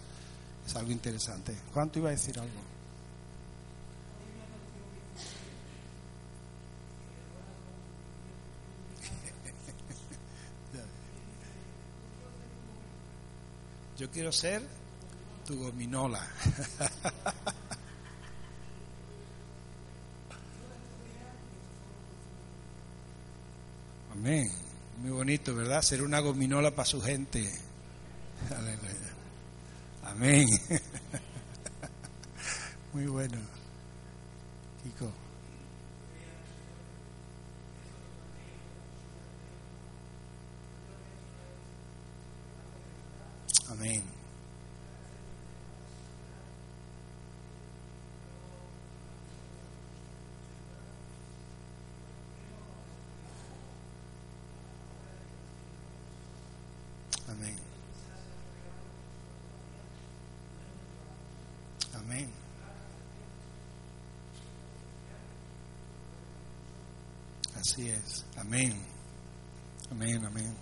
es 0.66 0.76
algo 0.76 0.92
interesante. 0.92 1.56
¿Cuánto 1.72 2.00
iba 2.00 2.10
a 2.10 2.14
decir 2.14 2.40
algo? 2.40 2.50
Yo 14.00 14.10
quiero 14.10 14.32
ser 14.32 14.68
tu 15.46 15.60
gominola. 15.60 16.28
Amén. 24.22 24.52
Muy 25.02 25.10
bonito, 25.10 25.56
¿verdad? 25.56 25.82
Ser 25.82 26.04
una 26.04 26.20
gominola 26.20 26.70
para 26.70 26.86
su 26.86 27.02
gente. 27.02 27.52
Aleluya. 28.56 29.16
Amén. 30.04 30.48
Muy 32.94 33.08
bueno. 33.08 33.40
Kiko. 34.84 35.12
Así 67.72 67.88
es. 67.88 68.26
Amén. 68.36 68.78
Amén, 69.92 70.26
amén. 70.26 70.54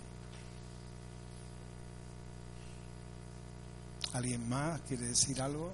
¿Alguien 4.12 4.48
más 4.48 4.80
quiere 4.82 5.06
decir 5.06 5.42
algo? 5.42 5.72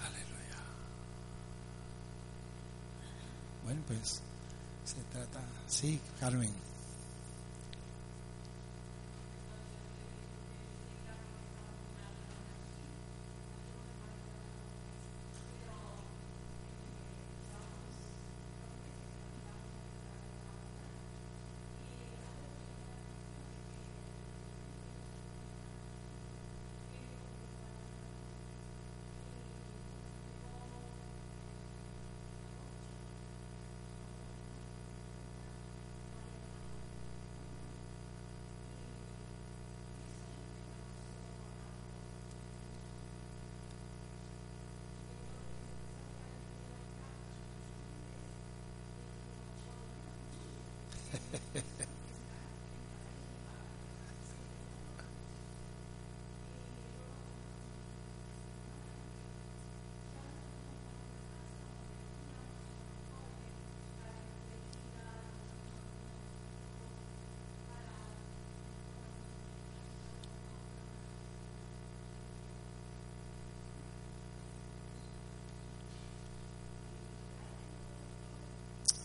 Aleluya. 0.00 0.56
Bueno, 3.62 3.82
pues 3.86 4.20
se 4.84 5.00
trata. 5.12 5.44
Sí, 5.68 6.00
Carmen. 6.18 6.67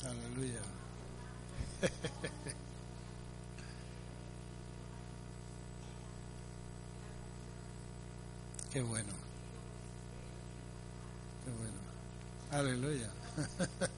Aleluya. 0.05 0.61
Qué 8.71 8.81
bueno. 8.81 9.11
Qué 11.45 11.51
bueno. 11.51 11.77
Aleluya. 12.51 13.09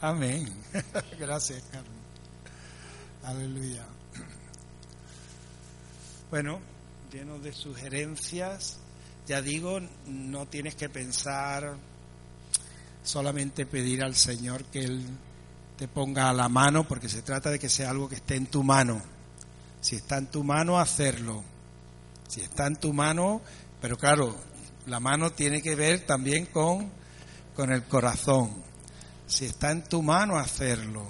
Amén. 0.00 0.48
Gracias, 1.18 1.62
Carmen. 1.70 1.92
Aleluya. 3.24 3.84
Bueno, 6.30 6.60
lleno 7.12 7.38
de 7.38 7.52
sugerencias. 7.52 8.78
Ya 9.26 9.42
digo, 9.42 9.80
no 10.06 10.46
tienes 10.46 10.74
que 10.74 10.88
pensar 10.88 11.76
solamente 13.02 13.66
pedir 13.66 14.02
al 14.02 14.14
Señor 14.14 14.64
que 14.64 14.78
Él 14.80 15.04
te 15.78 15.86
ponga 15.86 16.28
a 16.28 16.32
la 16.32 16.48
mano, 16.48 16.86
porque 16.86 17.08
se 17.08 17.22
trata 17.22 17.50
de 17.50 17.58
que 17.60 17.68
sea 17.68 17.90
algo 17.90 18.08
que 18.08 18.16
esté 18.16 18.34
en 18.34 18.46
tu 18.46 18.64
mano. 18.64 19.00
Si 19.80 19.94
está 19.94 20.18
en 20.18 20.26
tu 20.26 20.42
mano, 20.42 20.80
hacerlo. 20.80 21.44
Si 22.28 22.40
está 22.40 22.66
en 22.66 22.76
tu 22.76 22.92
mano, 22.92 23.40
pero 23.80 23.96
claro, 23.96 24.36
la 24.86 24.98
mano 24.98 25.30
tiene 25.30 25.62
que 25.62 25.76
ver 25.76 26.04
también 26.04 26.46
con, 26.46 26.90
con 27.54 27.70
el 27.70 27.84
corazón. 27.84 28.60
Si 29.28 29.44
está 29.44 29.70
en 29.70 29.84
tu 29.84 30.02
mano, 30.02 30.36
hacerlo. 30.36 31.06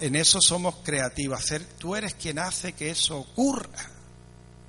En 0.00 0.16
eso 0.16 0.40
somos 0.40 0.76
creativos. 0.82 1.38
Hacer, 1.38 1.62
tú 1.78 1.94
eres 1.94 2.14
quien 2.14 2.38
hace 2.38 2.72
que 2.72 2.88
eso 2.90 3.18
ocurra. 3.18 3.90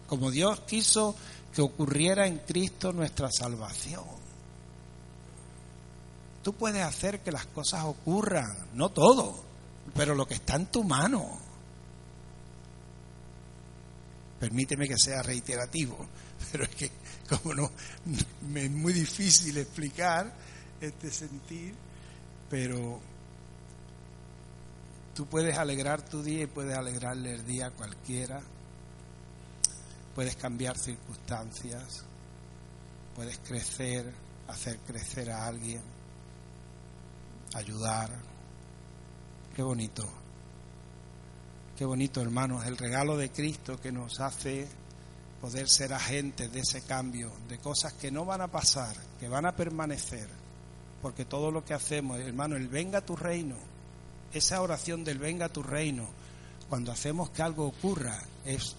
Como 0.08 0.30
Dios 0.30 0.60
quiso 0.68 1.16
que 1.54 1.62
ocurriera 1.62 2.28
en 2.28 2.39
Cristo 2.39 2.91
nuestra 2.91 3.32
salvación. 3.32 4.04
Tú 6.44 6.54
puedes 6.54 6.82
hacer 6.84 7.20
que 7.20 7.32
las 7.32 7.46
cosas 7.48 7.84
ocurran, 7.84 8.70
no 8.74 8.90
todo, 8.90 9.44
pero 9.94 10.16
lo 10.16 10.26
que 10.26 10.36
está 10.36 10.56
en 10.56 10.68
tu 10.68 10.84
mano. 10.84 11.38
Permíteme 14.40 14.88
que 14.88 14.98
sea 14.98 15.22
reiterativo, 15.22 15.98
pero 16.52 16.64
es 16.64 16.70
que 16.70 16.92
como 17.30 17.54
no, 17.54 17.72
me 18.48 18.66
es 18.66 18.72
muy 18.72 18.94
difícil 18.94 19.58
explicar 19.58 20.34
este 20.80 21.12
sentir, 21.12 21.76
pero 22.50 23.02
tú 25.14 25.26
puedes 25.26 25.58
alegrar 25.58 26.02
tu 26.02 26.24
día 26.24 26.44
y 26.44 26.48
puedes 26.48 26.78
alegrarle 26.78 27.34
el 27.34 27.46
día 27.46 27.68
a 27.68 27.72
cualquiera, 27.72 28.42
puedes 30.16 30.38
cambiar 30.38 30.78
circunstancias, 30.78 32.06
puedes 33.14 33.40
crecer, 33.40 34.14
hacer 34.48 34.80
crecer 34.80 35.30
a 35.32 35.46
alguien 35.46 35.99
ayudar. 37.54 38.10
Qué 39.56 39.64
bonito. 39.64 40.08
Qué 41.78 41.86
bonito, 41.86 42.22
hermanos, 42.22 42.66
el 42.66 42.78
regalo 42.78 43.18
de 43.18 43.32
Cristo 43.32 43.80
que 43.80 43.91
nos 43.91 44.20
hace 44.20 44.68
poder 45.39 45.70
ser 45.70 45.93
agentes 45.93 46.52
de 46.52 46.60
ese 46.60 46.82
cambio, 46.82 47.32
de 47.47 47.58
cosas 47.58 47.93
que 47.93 48.12
no 48.12 48.26
van 48.26 48.41
a 48.41 48.47
pasar, 48.47 48.95
que 49.20 49.30
van 49.30 49.45
a 49.45 49.56
permanecer. 49.56 50.28
Porque 51.02 51.24
todo 51.24 51.52
lo 51.52 51.64
que 51.64 51.74
hacemos, 51.74 52.20
hermano, 52.20 52.58
el 52.58 52.68
venga 52.68 53.00
tu 53.02 53.16
reino, 53.16 53.56
esa 54.34 54.62
oración 54.62 55.04
del 55.04 55.18
venga 55.18 55.47
tu 55.47 55.64
reino, 55.64 56.10
cuando 56.68 56.91
hacemos 56.91 57.30
que 57.30 57.41
algo 57.41 57.66
ocurra, 57.66 58.22
es 58.45 58.76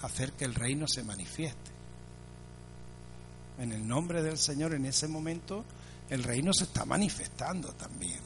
hacer 0.00 0.32
que 0.32 0.44
el 0.44 0.54
reino 0.54 0.86
se 0.88 1.04
manifieste. 1.04 1.70
En 3.58 3.72
el 3.72 3.86
nombre 3.86 4.22
del 4.22 4.38
Señor, 4.38 4.74
en 4.74 4.86
ese 4.86 5.08
momento, 5.08 5.64
el 6.10 6.22
reino 6.22 6.52
se 6.52 6.64
está 6.64 6.84
manifestando 6.84 7.68
también. 7.72 8.20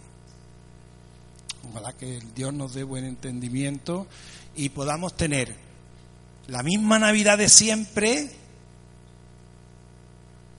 Ojalá 1.71 1.93
que 1.93 2.21
Dios 2.35 2.53
nos 2.53 2.75
dé 2.75 2.85
buen 2.85 3.05
entendimiento 3.05 4.07
y 4.57 4.69
podamos 4.69 5.17
tener 5.17 5.55
la 6.49 6.63
misma 6.63 6.99
Navidad 6.99 7.39
de 7.39 7.49
siempre, 7.49 8.31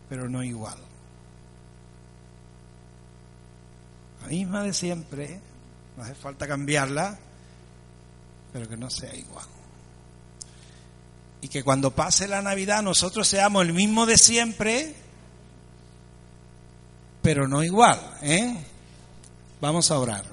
pero 0.10 0.30
no 0.30 0.44
igual. 0.44 0.78
La 4.22 4.28
misma 4.28 4.64
de 4.64 4.74
siempre, 4.74 5.42
no 5.98 6.04
hace 6.04 6.16
falta 6.16 6.48
cambiarla, 6.48 7.20
pero 8.54 8.70
que 8.70 8.78
no 8.78 8.90
sea 8.90 9.14
igual. 9.16 9.46
Y 11.42 11.50
que 11.50 11.64
cuando 11.64 11.92
pase 11.92 12.28
la 12.28 12.42
Navidad 12.42 12.82
nosotros 12.82 13.28
seamos 13.28 13.66
el 13.66 13.74
mismo 13.74 14.06
de 14.06 14.18
siempre, 14.18 14.96
pero 17.24 17.48
no 17.48 17.64
igual. 17.64 18.00
¿eh? 18.22 18.56
Vamos 19.60 19.90
a 19.90 19.98
orar. 19.98 20.24